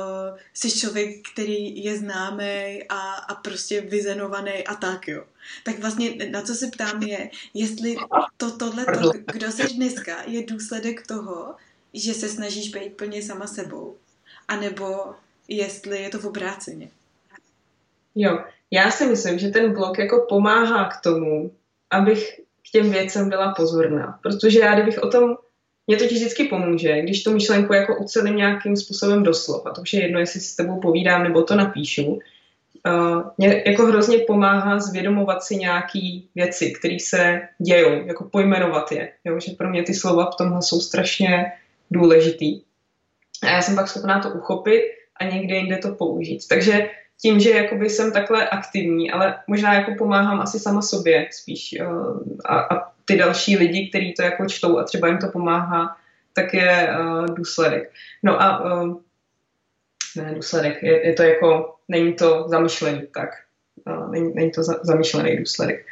[0.55, 5.25] jsi člověk, který je známý a, a prostě vyzenovaný a tak, jo.
[5.65, 7.97] Tak vlastně na co se ptám je, jestli
[8.37, 11.55] to, tohle, to, kdo jsi dneska, je důsledek toho,
[11.95, 13.97] že se snažíš být plně sama sebou,
[14.49, 15.15] anebo
[15.49, 16.91] jestli je to v obráceně.
[18.15, 21.53] Jo, já si myslím, že ten blog jako pomáhá k tomu,
[21.91, 24.19] abych těm věcem byla pozorná.
[24.23, 25.37] Protože já, kdybych o tom,
[25.87, 29.93] mě to vždycky pomůže, když tu myšlenku jako ucelím nějakým způsobem doslov, a to už
[29.93, 32.07] je jedno, jestli si s tebou povídám nebo to napíšu,
[32.87, 39.13] uh, mě jako hrozně pomáhá zvědomovat si nějaký věci, které se dějou, jako pojmenovat je.
[39.25, 39.41] Jo?
[39.41, 41.53] Že pro mě ty slova v tomhle jsou strašně
[41.91, 42.61] důležitý.
[43.43, 44.83] A já jsem pak schopná to uchopit
[45.21, 46.49] a někde jinde to použít.
[46.49, 46.91] Takže
[47.23, 52.19] tím, že jakoby jsem takhle aktivní, ale možná jako pomáhám asi sama sobě spíš uh,
[52.45, 55.97] a, a ty další lidi, kteří to jako čtou a třeba jim to pomáhá,
[56.33, 57.93] tak je uh, důsledek.
[58.23, 58.97] No a uh,
[60.17, 63.31] ne důsledek, je, je to jako, není to zamýšlený, tak
[63.87, 65.87] uh, není, není to za, zamýšlený důsledek.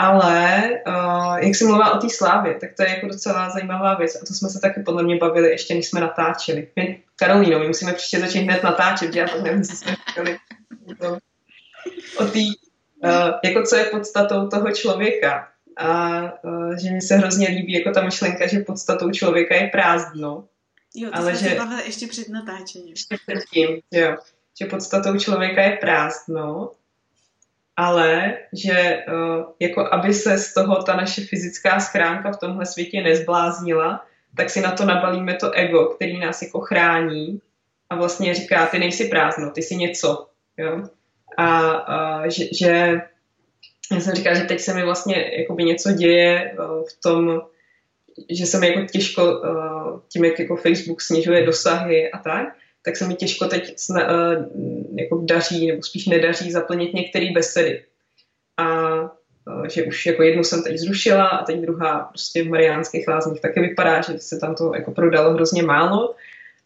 [0.00, 4.16] Ale uh, jak jsem mluvila o té slávě, tak to je jako docela zajímavá věc
[4.16, 6.68] a to jsme se taky podle mě bavili ještě, než jsme natáčeli.
[6.76, 10.38] My, Karolíno, my musíme příště začít hned natáčet, já to nevím, co jsme říkali.
[12.18, 12.46] O tý,
[13.04, 13.10] uh,
[13.44, 15.48] jako co je podstatou toho člověka.
[15.76, 20.44] A uh, že mi se hrozně líbí jako ta myšlenka, že podstatou člověka je prázdno.
[20.94, 22.88] Jo, to ale jsme že, se bavili ještě před natáčením.
[22.88, 24.16] Ještě předtím, jo.
[24.60, 26.70] Že podstatou člověka je prázdno
[27.80, 33.02] ale že uh, jako aby se z toho ta naše fyzická schránka v tomhle světě
[33.02, 34.04] nezbláznila,
[34.36, 37.40] tak si na to nabalíme to ego, který nás jako chrání
[37.90, 40.26] a vlastně říká, ty nejsi prázdno, ty jsi něco.
[40.56, 40.82] Jo?
[41.36, 41.48] A
[42.20, 43.00] uh, že, že
[43.92, 47.40] já jsem říkala, že teď se mi vlastně jakoby něco děje uh, v tom,
[48.30, 52.96] že se mi jako těžko uh, tím, jak jako Facebook snižuje dosahy a tak, tak
[52.96, 54.44] se mi těžko teď sna, uh,
[54.98, 57.84] jako daří, nebo spíš nedaří zaplnit některé besedy.
[58.56, 63.08] A uh, že už jako jednu jsem teď zrušila a teď druhá prostě v Mariánských
[63.08, 66.14] lázních taky vypadá, že se tam to jako prodalo hrozně málo.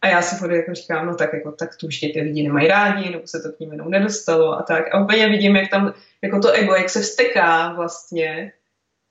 [0.01, 3.09] A já si jako říkám, no tak jako tak tu už ty lidi nemají rádi,
[3.09, 4.95] nebo se to k ním jenom nedostalo a tak.
[4.95, 8.51] A úplně vidím, jak tam jako to ego, jak se vsteká vlastně,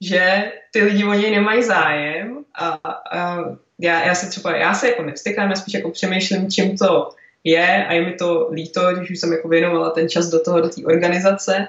[0.00, 2.80] že ty lidi o něj nemají zájem a,
[3.12, 3.44] a
[3.84, 7.08] já, já se třeba, já se jako nevstykám, já spíš jako přemýšlím, čím to
[7.44, 10.60] je a je mi to líto, když už jsem jako věnovala ten čas do toho,
[10.60, 11.68] do té organizace,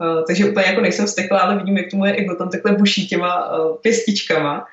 [0.00, 3.08] Uh, takže úplně jako nejsem vstekla, ale vidím, jak to moje ego tam takhle buší
[3.08, 4.66] těma uh, pěstičkama.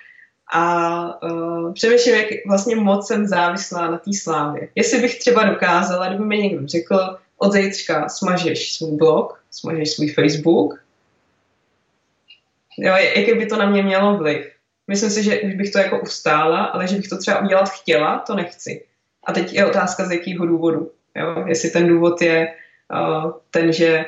[0.54, 4.70] A uh, přemýšlím, jak vlastně moc jsem závislá na té slávě.
[4.76, 10.14] Jestli bych třeba dokázala, kdyby mi někdo řekl, od zítřka smažeš svůj blog, smažeš svůj
[10.14, 10.80] Facebook,
[12.78, 14.52] jo, jaký by to na mě mělo vliv.
[14.90, 18.20] Myslím si, že už bych to jako ustála, ale že bych to třeba udělat chtěla,
[18.20, 18.86] to nechci.
[19.24, 20.92] A teď je otázka, z jakého důvodu.
[21.16, 21.44] Jo?
[21.48, 22.56] Jestli ten důvod je
[22.94, 24.06] uh, ten, že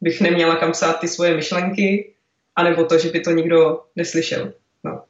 [0.00, 2.14] bych neměla kam psát ty svoje myšlenky,
[2.56, 4.52] anebo to, že by to nikdo neslyšel.
[4.84, 5.04] No.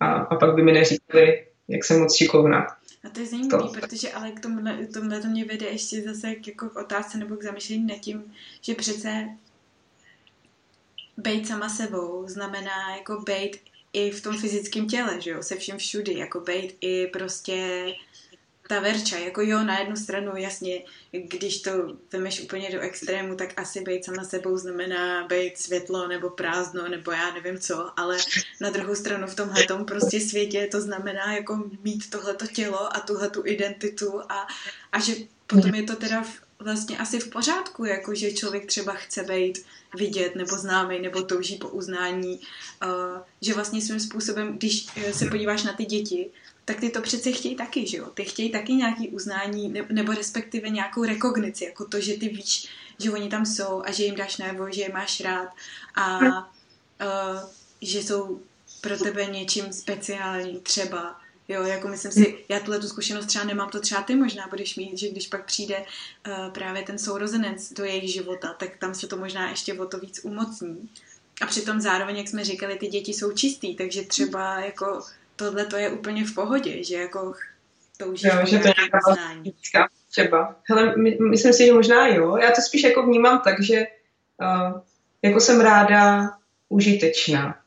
[0.00, 2.66] A, a pak by mi neříkali, jak jsem moc šikovná.
[3.04, 6.48] A to je zajímavé, protože ale k tomuhle, tomuhle to mě vede ještě zase k,
[6.48, 9.28] jako k otázce nebo k zamýšlení nad tím, že přece
[11.16, 15.78] být sama sebou znamená jako být i v tom fyzickém těle, že jo, se vším
[15.78, 17.86] všudy, jako být i prostě
[18.68, 20.82] ta verča, jako jo, na jednu stranu jasně,
[21.12, 21.70] když to
[22.12, 27.12] vemeš úplně do extrému, tak asi být sama sebou znamená být světlo nebo prázdno nebo
[27.12, 28.16] já nevím co, ale
[28.60, 33.30] na druhou stranu v tomhle prostě světě to znamená jako mít tohleto tělo a tuhle
[33.30, 34.46] tu identitu a,
[34.92, 35.14] a že
[35.46, 36.24] potom je to teda
[36.58, 39.64] vlastně asi v pořádku, jako že člověk třeba chce být
[39.96, 42.40] vidět nebo známý nebo touží po uznání,
[42.84, 46.30] uh, že vlastně svým způsobem, když se podíváš na ty děti,
[46.64, 48.06] tak ty to přece chtějí taky, že jo?
[48.14, 53.10] Ty chtějí taky nějaký uznání nebo respektive nějakou rekognici, jako to, že ty víš, že
[53.10, 55.48] oni tam jsou a že jim dáš najevo, že je máš rád
[55.94, 57.50] a uh,
[57.82, 58.40] že jsou
[58.80, 61.20] pro tebe něčím speciální třeba.
[61.48, 64.76] Jo, jako myslím si, já tuhle tu zkušenost třeba nemám, to třeba ty možná budeš
[64.76, 69.06] mít, že když pak přijde uh, právě ten sourozenec do jejich života, tak tam se
[69.06, 70.88] to možná ještě o to víc umocní.
[71.40, 75.02] A přitom zároveň, jak jsme říkali, ty děti jsou čistý, takže třeba jako
[75.36, 77.34] tohle to je úplně v pohodě, že jako
[77.96, 80.56] toužíš jo, že to je nějaká třeba.
[80.70, 82.36] Hele, my, myslím si, že možná jo.
[82.36, 83.86] Já to spíš jako vnímám tak, že
[84.40, 84.80] uh,
[85.22, 86.30] jako jsem ráda
[86.68, 87.58] užitečná.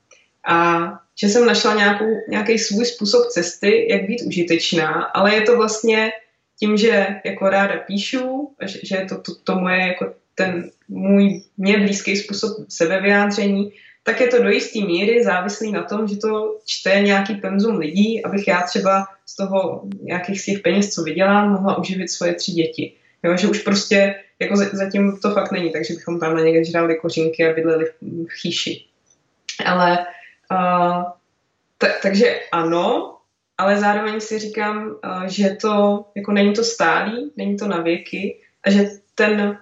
[0.48, 6.12] A že jsem našla nějaký svůj způsob cesty, jak být užitečná, ale je to vlastně
[6.60, 11.42] tím, že jako ráda píšu, že, že je to, to, to moje jako ten můj,
[11.58, 13.72] mě blízký způsob sebevyjádření,
[14.04, 18.26] tak je to do jisté míry závislý na tom, že to čte nějaký penzum lidí,
[18.26, 22.94] abych já třeba z toho nějakých svých peněz, co vydělám, mohla uživit svoje tři děti.
[23.24, 26.96] Jo, že už prostě jako zatím to fakt není, takže bychom tam na někde žrali
[26.96, 28.86] kořínky a bydleli v chýši.
[29.66, 30.06] Ale
[30.52, 31.04] uh,
[32.02, 33.18] takže ano,
[33.58, 38.40] ale zároveň si říkám, uh, že to jako není to stálý, není to na věky
[38.64, 39.58] a že ten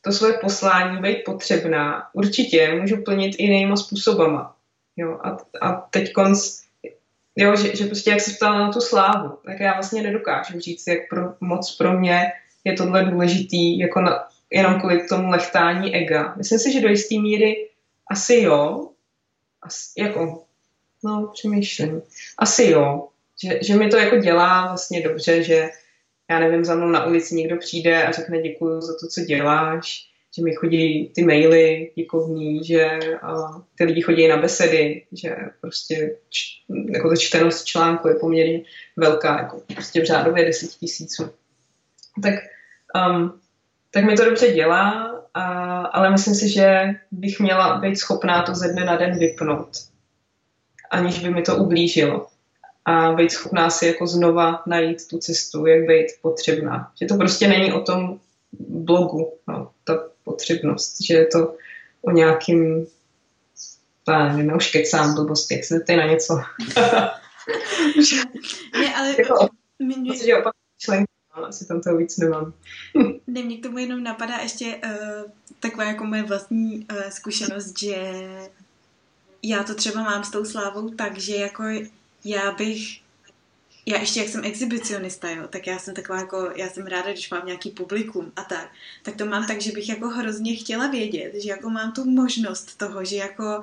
[0.00, 4.56] to svoje poslání být potřebná, určitě můžu plnit i jinýma způsobama.
[4.96, 6.62] Jo, a, a teď konc,
[7.36, 10.86] jo, že, že prostě jak se ptala na tu slávu, tak já vlastně nedokážu říct,
[10.86, 12.32] jak pro, moc pro mě
[12.64, 16.34] je tohle důležitý, jako na, jenom kvůli tomu lechtání ega.
[16.36, 17.68] Myslím si, že do jisté míry
[18.10, 18.90] asi jo,
[19.62, 20.44] asi, jako,
[21.04, 22.02] no, přemýšlím,
[22.38, 23.08] asi jo,
[23.42, 25.68] že, že mi to jako dělá vlastně dobře, že
[26.30, 30.08] já nevím, za mnou na ulici někdo přijde a řekne děkuji za to, co děláš,
[30.36, 36.16] že mi chodí ty maily děkovní, že a, ty lidi chodí na besedy, že prostě
[36.28, 36.40] č,
[36.94, 38.62] jako ta čtenost článku je poměrně
[38.96, 41.30] velká, jako prostě v řádově 10 tisíců.
[42.22, 42.34] Tak,
[42.94, 43.40] um,
[43.90, 48.54] tak mi to dobře dělá, a, ale myslím si, že bych měla být schopná to
[48.54, 49.68] ze dne na den vypnout,
[50.90, 52.26] aniž by mi to ublížilo
[52.84, 56.92] a být schopná si jako znova najít tu cestu, jak být potřebná.
[57.00, 58.20] Že to prostě není o tom
[58.58, 61.54] blogu, no, ta potřebnost, že je to
[62.02, 62.86] o nějakým
[64.08, 66.34] já nevím, už kecám blbosti, jak se na něco.
[68.80, 69.14] ne, ale...
[69.18, 70.12] jako, mě, mě...
[71.36, 72.52] no, asi tam toho víc nemám.
[73.26, 78.12] ne, mě k tomu jenom napadá ještě uh, taková jako moje vlastní uh, zkušenost, že
[79.42, 81.64] já to třeba mám s tou slávou tak, že jako
[82.24, 83.00] já bych
[83.88, 87.30] já ještě jak jsem exhibicionista, jo, tak já jsem taková jako, já jsem ráda, když
[87.30, 88.70] mám nějaký publikum a tak,
[89.02, 92.78] tak to mám tak, že bych jako hrozně chtěla vědět, že jako mám tu možnost
[92.78, 93.62] toho, že jako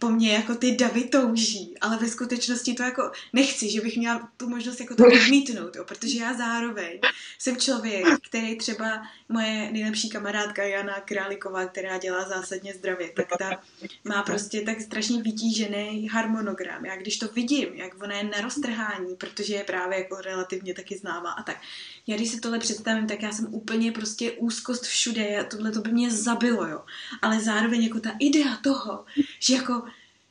[0.00, 4.28] po mně jako ty davy touží, ale ve skutečnosti to jako nechci, že bych měla
[4.36, 7.00] tu možnost jako to odmítnout, jo, protože já zároveň
[7.38, 13.62] jsem člověk, který třeba moje nejlepší kamarádka Jana Králiková, která dělá zásadně zdravě, tak ta
[14.04, 16.84] má prostě tak strašně vytížený harmonogram.
[16.84, 20.98] Já když to vidím, jak ona je na roztrhání, protože je právě jako relativně taky
[20.98, 21.60] známá a tak.
[22.06, 25.92] Já když si tohle představím, tak já jsem úplně prostě úzkost všude, tohle to by
[25.92, 26.84] mě zabilo, jo.
[27.22, 29.04] Ale zároveň jako ta idea toho,
[29.40, 29.82] že jako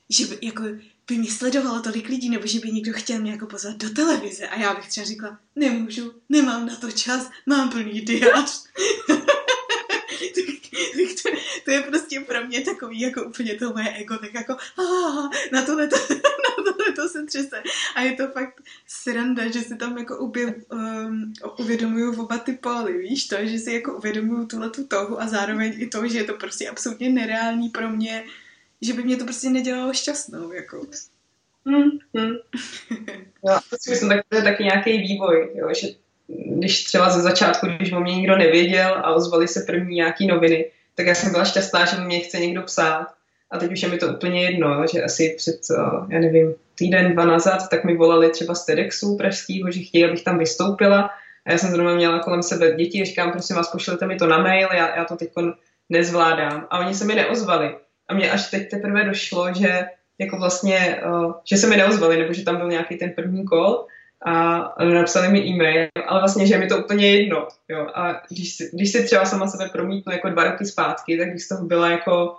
[0.09, 0.63] že jako
[1.07, 4.47] by mě sledovalo tolik lidí, nebo že by někdo chtěl mě jako pozvat do televize
[4.47, 8.63] a já bych třeba řekla, nemůžu, nemám na to čas, mám plný diář.
[11.23, 11.29] to,
[11.65, 15.65] to, je prostě pro mě takový jako úplně to moje ego, tak jako ah, na
[15.65, 17.63] tohle to, na tohle to se třese.
[17.95, 22.97] A je to fakt sranda, že si tam jako ubě, um, uvědomuju oba ty póly,
[22.97, 26.23] víš to, že si jako uvědomuju tuhle tu touhu a zároveň i to, že je
[26.23, 28.23] to prostě absolutně nereální pro mě,
[28.81, 30.85] že by mě to prostě nedělalo šťastnou, jako.
[31.65, 32.35] Hmm, hmm.
[33.47, 35.87] Já si myslím, tak to je taky nějaký vývoj, jo, že
[36.27, 40.65] když třeba ze začátku, když o mě nikdo nevěděl a ozvali se první nějaký noviny,
[40.95, 43.07] tak já jsem byla šťastná, že mě chce někdo psát.
[43.51, 45.59] A teď už je mi to úplně jedno, že asi před,
[46.09, 50.23] já nevím, týden, dva nazad, tak mi volali třeba z TEDxu pražského, že chtějí, abych
[50.23, 51.09] tam vystoupila.
[51.45, 54.27] A já jsem zrovna měla kolem sebe děti a říkám, prosím vás, pošlete mi to
[54.27, 55.31] na mail, já, já to teď
[55.89, 56.67] nezvládám.
[56.69, 57.75] A oni se mi neozvali.
[58.07, 59.85] A mě až teď teprve došlo, že
[60.19, 61.01] jako vlastně,
[61.49, 63.85] že se mi neozvali, nebo že tam byl nějaký ten první kol
[64.25, 67.47] a napsali mi e-mail, ale vlastně, že je mi to úplně jedno.
[67.69, 67.87] Jo.
[67.93, 71.47] A když, když si třeba sama sebe promítnu jako dva roky zpátky, tak bych z
[71.47, 72.37] toho byla jako,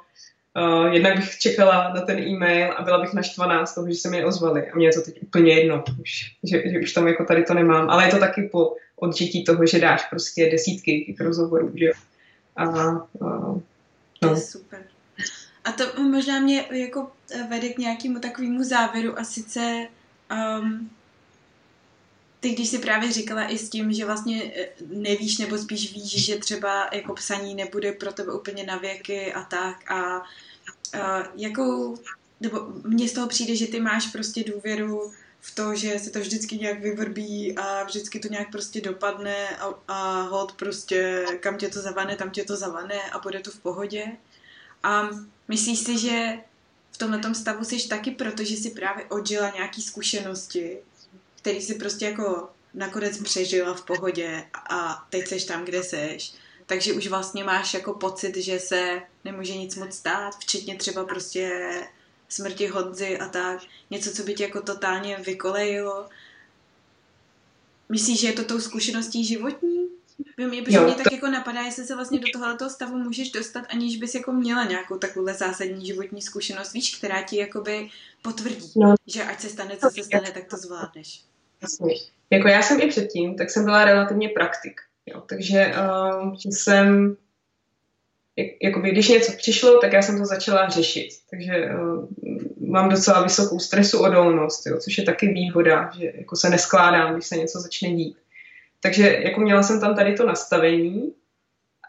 [0.57, 4.11] uh, jednak bych čekala na ten e-mail a byla bych naštvaná z toho, že se
[4.11, 4.71] mi ozvali.
[4.71, 7.55] A mě je to teď úplně jedno, už, že, že už tam jako tady to
[7.55, 7.91] nemám.
[7.91, 11.91] Ale je to taky po odžití toho, že dáš prostě desítky těch rozhovorů, že
[12.57, 13.61] A, uh,
[14.23, 14.37] no.
[14.37, 14.81] super.
[15.67, 17.13] A to možná mě jako
[17.49, 19.89] vede k nějakému takovému závěru a sice
[20.61, 20.91] um,
[22.41, 26.25] ty, když si právě říkala i s tím, že vlastně eh, nevíš, nebo spíš víš,
[26.25, 30.23] že třeba jako psaní nebude pro tebe úplně na věky a tak a,
[31.01, 31.99] a jakou,
[32.41, 36.21] nebo mně z toho přijde, že ty máš prostě důvěru v to, že se to
[36.21, 41.69] vždycky nějak vyvrbí a vždycky to nějak prostě dopadne a, a hod prostě kam tě
[41.69, 44.07] to zavane, tam tě to zavane a bude to v pohodě.
[44.83, 45.09] A
[45.49, 46.39] myslíš si, že
[46.93, 50.79] v tomhle stavu jsi taky, protože si právě odžila nějaký zkušenosti
[51.47, 56.33] který si prostě jako nakonec přežila v pohodě a teď seš tam, kde seš.
[56.67, 61.71] Takže už vlastně máš jako pocit, že se nemůže nic moc stát, včetně třeba prostě
[62.29, 63.61] smrti Hodzy a tak.
[63.91, 66.09] Něco, co by tě jako totálně vykolejilo.
[67.89, 69.89] Myslíš, že je to tou zkušeností životní?
[70.37, 73.97] Mě, protože mě tak jako napadá, jestli se vlastně do tohoto stavu můžeš dostat, aniž
[73.97, 77.89] bys jako měla nějakou takovou zásadní životní zkušenost, víš, která ti jakoby
[78.23, 78.95] potvrdí, no.
[79.07, 81.23] že ať se stane, co se stane, tak to zvládneš.
[81.63, 81.95] Jasně.
[82.31, 84.81] Jako já jsem i předtím, tak jsem byla relativně praktik.
[85.07, 85.21] Jo.
[85.21, 85.75] Takže
[86.23, 87.17] uh, jsem,
[88.37, 91.09] jak, jakoby, když něco přišlo, tak já jsem to začala řešit.
[91.31, 92.09] Takže uh,
[92.69, 97.27] mám docela vysokou stresu odolnost, jo, což je taky výhoda, že jako se neskládám, když
[97.27, 98.17] se něco začne dít.
[98.81, 101.13] Takže jako měla jsem tam tady to nastavení,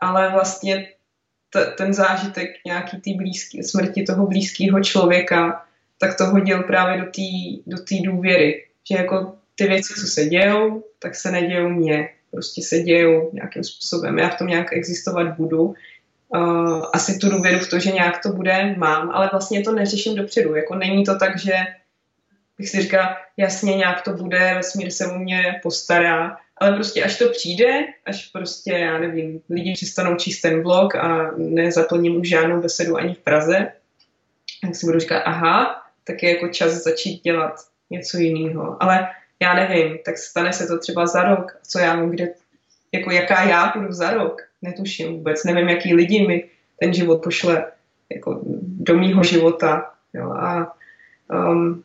[0.01, 0.89] ale vlastně
[1.49, 5.65] t- ten zážitek nějaký tý blízký, smrti toho blízkého člověka,
[5.99, 7.21] tak to hodil právě do té
[7.67, 8.65] do tý důvěry.
[8.89, 12.09] Že jako ty věci, co se dějou, tak se nedějou mně.
[12.31, 14.19] Prostě se dějou nějakým způsobem.
[14.19, 15.73] Já v tom nějak existovat budu.
[16.29, 20.15] Uh, asi tu důvěru v to, že nějak to bude, mám, ale vlastně to neřeším
[20.15, 20.55] dopředu.
[20.55, 21.53] Jako není to tak, že
[22.57, 27.17] bych si říkala, jasně, nějak to bude, vesmír se o mě postará, ale prostě až
[27.17, 32.61] to přijde, až prostě, já nevím, lidi přestanou číst ten blog a nezaplním už žádnou
[32.61, 33.71] besedu ani v Praze,
[34.61, 37.53] tak si budu říkat, aha, tak je jako čas začít dělat
[37.89, 38.83] něco jiného.
[38.83, 39.07] Ale
[39.39, 42.33] já nevím, tak stane se to třeba za rok, co já vím, kde,
[42.91, 46.49] jako jaká já budu za rok, netuším vůbec, nevím, jaký lidi mi
[46.79, 47.65] ten život pošle
[48.13, 50.73] jako do mýho života, jo, a
[51.29, 51.83] um,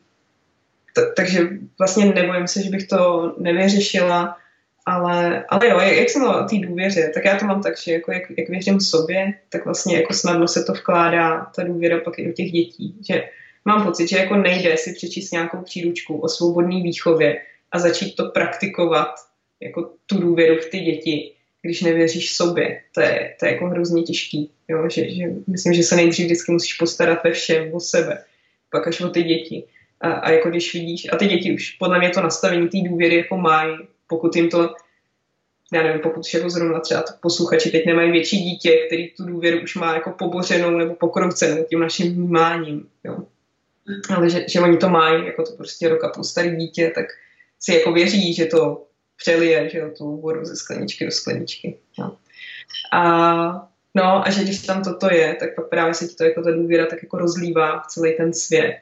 [0.95, 1.49] t- takže
[1.79, 4.37] vlastně nebojím se, že bych to nevyřešila,
[4.87, 8.12] ale, ale jo, jak, jsem o té důvěře, tak já to mám tak, že jako
[8.12, 12.26] jak, jak věřím sobě, tak vlastně jako snadno se to vkládá, ta důvěra pak i
[12.26, 13.24] do těch dětí, že
[13.64, 18.24] mám pocit, že jako nejde si přečíst nějakou příručku o svobodné výchově a začít to
[18.24, 19.14] praktikovat,
[19.61, 22.80] jako tu důvěru v ty děti, když nevěříš sobě.
[22.95, 24.51] To je, to je jako hrozně těžký.
[24.68, 24.89] Jo?
[24.91, 28.24] Že, že myslím, že se nejdřív vždycky musíš postarat ve všem o sebe,
[28.70, 29.64] pak až o ty děti.
[30.01, 33.16] A, a jako když vidíš, a ty děti už podle mě to nastavení té důvěry
[33.16, 33.76] jako mají,
[34.17, 34.75] pokud jim to
[35.73, 39.63] já nevím, pokud jako zrovna třeba to posluchači teď nemají větší dítě, který tu důvěru
[39.63, 42.89] už má jako pobořenou nebo pokroucenou tím naším vnímáním.
[43.05, 43.17] Jo
[44.17, 47.07] ale že, že oni to mají, jako to prostě roka půl starý dítě, tak
[47.61, 48.87] si jako věří, že to
[49.17, 51.79] přelije, že jo, tu vodu ze skleničky do skleničky.
[51.99, 52.17] No.
[52.93, 56.43] A, no a že když tam toto je, tak pak právě se ti to jako
[56.43, 58.79] ta důvěra tak jako rozlívá v celý ten svět.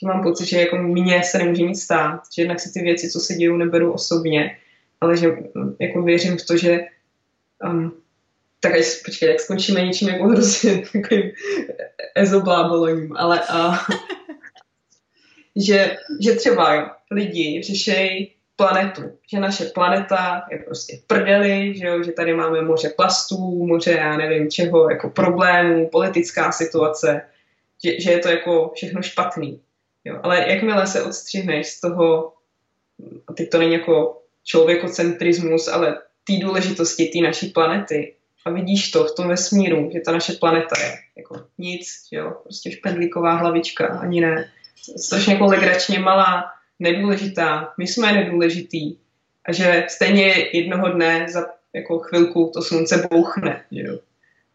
[0.00, 3.10] Že mám pocit, že jako mně se nemůže nic stát, že jednak si ty věci,
[3.10, 4.56] co se dějou, neberu osobně,
[5.00, 5.28] ale že
[5.80, 6.80] jako věřím v to, že
[7.64, 7.92] um,
[8.60, 11.30] tak až počkej, jak skončíme něčím jako hrozně takovým
[12.14, 13.76] ezoblábolením, ale uh,
[15.56, 22.02] že, že třeba lidi řešejí planetu, že naše planeta je prostě v prdeli, že, jo,
[22.02, 27.22] že tady máme moře plastů, moře já nevím čeho, jako problémů, politická situace,
[27.84, 29.60] že, že je to jako všechno špatný.
[30.04, 30.20] Jo.
[30.22, 32.32] Ale jakmile se odstřihneš z toho,
[33.26, 39.04] a teď to není jako člověkocentrismus, ale té důležitosti té naší planety a vidíš to
[39.04, 44.20] v tom vesmíru, že ta naše planeta je jako nic, jo, prostě špendlíková hlavička, ani
[44.20, 44.50] ne.
[44.96, 46.44] Strašně jako legračně malá,
[46.78, 48.96] nedůležitá, my jsme nedůležitý
[49.44, 53.98] a že stejně jednoho dne za jako chvilku to slunce bouchne, jo.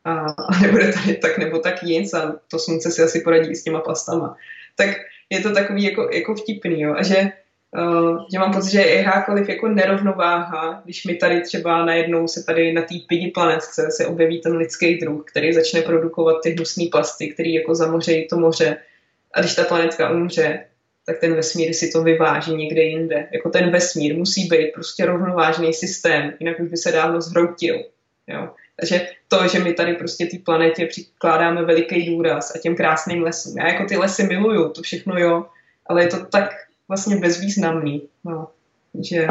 [0.06, 0.26] A,
[0.62, 4.38] nebude tady tak nebo tak nic a to slunce si asi poradí s těma plastama.
[4.76, 4.90] Tak
[5.30, 6.96] je to takový jako, jako vtipný, jo.
[6.98, 7.32] A že
[7.78, 12.74] Uh, že mám pocit, že jakákoliv jako nerovnováha, když mi tady třeba najednou se tady
[12.74, 17.28] na té pidi planetce se objeví ten lidský druh, který začne produkovat ty hnusné plasty,
[17.28, 18.78] který jako zamořejí to moře
[19.34, 20.66] a když ta planetka umře,
[21.06, 23.28] tak ten vesmír si to vyváží někde jinde.
[23.32, 27.84] Jako ten vesmír musí být prostě rovnovážný systém, jinak už by se dávno zhroutil.
[28.28, 28.50] Jo?
[28.80, 33.58] Takže to, že my tady prostě té planetě přikládáme veliký důraz a těm krásným lesům.
[33.58, 35.46] Já jako ty lesy miluju, to všechno jo,
[35.86, 36.50] ale je to tak
[36.88, 38.10] vlastně bezvýznamný.
[38.24, 38.48] No.
[39.10, 39.28] Že,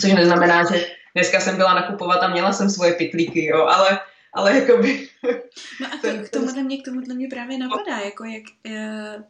[0.00, 4.00] což neznamená, že dneska jsem byla nakupovat a měla jsem svoje pitlíky, jo, ale,
[4.34, 5.08] ale jakoby...
[5.80, 9.24] No a to, k tomuhle mě, k tomuhle mě právě napadá, jako jak, uh,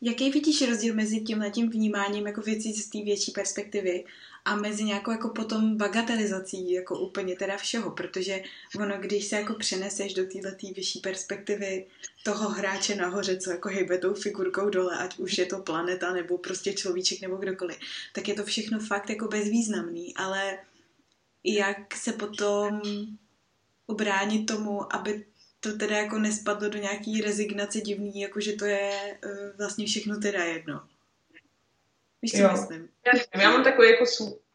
[0.00, 4.04] jaký vidíš rozdíl mezi tím tím vnímáním jako věcí z té větší perspektivy
[4.44, 8.42] a mezi nějakou jako potom bagatelizací jako úplně teda všeho, protože
[8.80, 11.86] ono, když se jako přeneseš do této vyšší perspektivy
[12.22, 16.38] toho hráče nahoře, co jako hejbe tou figurkou dole, ať už je to planeta nebo
[16.38, 17.78] prostě človíček nebo kdokoliv,
[18.12, 20.58] tak je to všechno fakt jako bezvýznamný, ale
[21.44, 22.82] jak se potom
[23.86, 25.24] ubránit tomu, aby
[25.60, 30.20] to teda jako nespadlo do nějaký rezignace divný, jako že to je uh, vlastně všechno
[30.20, 30.88] teda jedno.
[32.22, 32.48] Víš, co jo.
[32.52, 32.88] myslím?
[33.06, 34.04] Já, já mám takový jako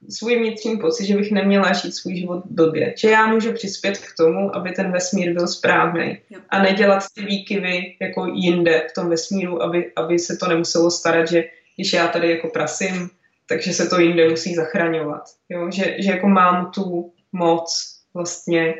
[0.09, 2.93] svůj vnitřní pocit, že bych neměla žít svůj život blbě.
[2.97, 6.17] Že já můžu přispět k tomu, aby ten vesmír byl správný.
[6.49, 11.27] A nedělat ty výkyvy jako jinde v tom vesmíru, aby, aby se to nemuselo starat,
[11.27, 11.43] že
[11.75, 13.09] když já tady jako prasím,
[13.49, 15.23] takže se to jinde musí zachraňovat.
[15.49, 15.71] Jo?
[15.71, 18.75] Že, že jako mám tu moc vlastně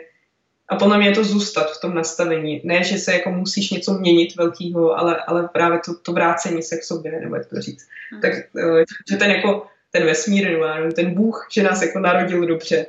[0.69, 2.61] a podle mě je to zůstat v tom nastavení.
[2.63, 6.77] Ne, že se jako musíš něco měnit velkýho, ale, ale právě to, to vrácení se
[6.77, 7.87] k sobě, nebo jak to říct.
[8.11, 8.21] Hmm.
[8.21, 12.85] Tak, eh, že ten jako ten vesmír, nebo ten Bůh, že nás jako narodil dobře.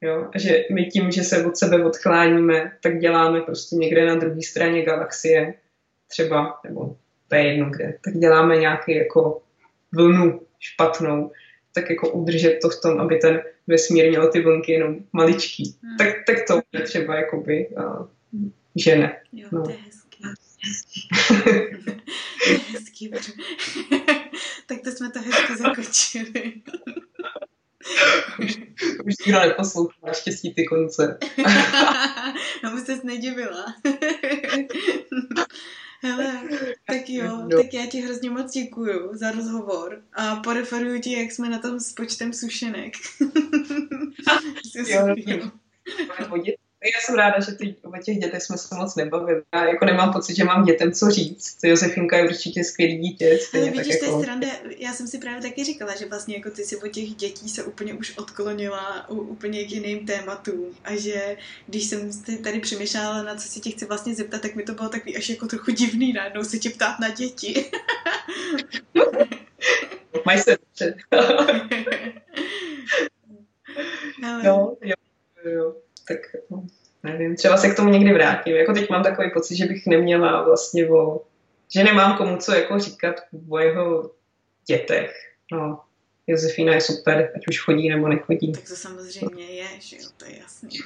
[0.00, 0.28] Jo?
[0.34, 4.42] A že my tím, že se od sebe odchláníme, tak děláme prostě někde na druhé
[4.42, 5.54] straně galaxie,
[6.08, 6.96] třeba, nebo
[7.28, 9.42] to je jedno kde, tak děláme nějaký jako
[9.92, 11.30] vlnu špatnou,
[11.74, 15.76] tak jako udržet to v tom, aby ten vesmír měl ty vlnky jenom maličký.
[15.82, 15.96] Hmm.
[15.96, 18.06] Tak, tak to je třeba jakoby uh,
[18.76, 19.16] žene.
[19.32, 19.62] Jo, no.
[19.62, 20.22] to je hezký.
[22.44, 23.10] to je hezký,
[24.66, 26.52] tak to jsme to hezky zakočili.
[28.38, 28.58] už,
[29.06, 31.18] už nikdo neposlouchá, štěstí ty konce.
[32.64, 33.64] no, už ses nedivila.
[36.04, 36.40] Hele,
[36.86, 37.56] tak jo, no.
[37.56, 41.80] tak já ti hrozně moc děkuju za rozhovor a poreferuju ti, jak jsme na tom
[41.80, 42.92] s počtem sušenek.
[44.88, 45.50] jo, jo.
[46.84, 49.42] Já jsem ráda, že ty, o těch dětech jsme se moc nebavili.
[49.54, 51.58] Já jako nemám pocit, že mám dětem co říct.
[51.62, 53.38] Josefinka je určitě skvělý dítě.
[53.54, 54.22] Ale vidíš, tak jako...
[54.22, 54.46] srande,
[54.78, 57.62] já jsem si právě taky říkala, že vlastně jako ty si o těch dětí se
[57.62, 62.10] úplně už odklonila u, úplně k jiným tématům a že když jsem
[62.42, 65.28] tady přemýšlela na co si tě chci vlastně zeptat, tak mi to bylo takový až
[65.28, 67.70] jako trochu divný najednou se tě ptát na děti.
[70.26, 70.56] Mají se
[74.42, 74.94] jo, jo,
[75.44, 75.74] jo
[76.08, 76.18] tak
[77.02, 78.56] nevím, třeba se k tomu někdy vrátím.
[78.56, 81.22] Jako teď mám takový pocit, že bych neměla vlastně o,
[81.74, 83.14] že nemám komu co jako říkat
[83.48, 84.10] o jeho
[84.66, 85.10] dětech.
[85.52, 85.80] No,
[86.26, 88.52] Josefína je super, ať už chodí nebo nechodí.
[88.52, 90.68] Tak to samozřejmě je, že jo, to je jasný.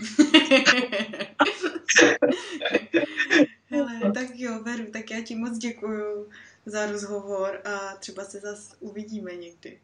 [3.70, 6.28] Hele, tak jo, Veru, tak já ti moc děkuju
[6.66, 9.78] za rozhovor a třeba se zase uvidíme někdy.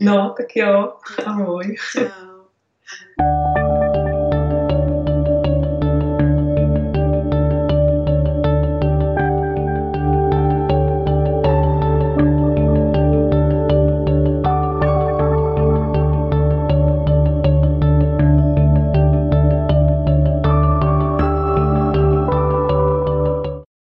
[0.00, 0.92] No, tak jo,
[1.24, 1.76] ahoj.
[1.92, 2.44] Čau.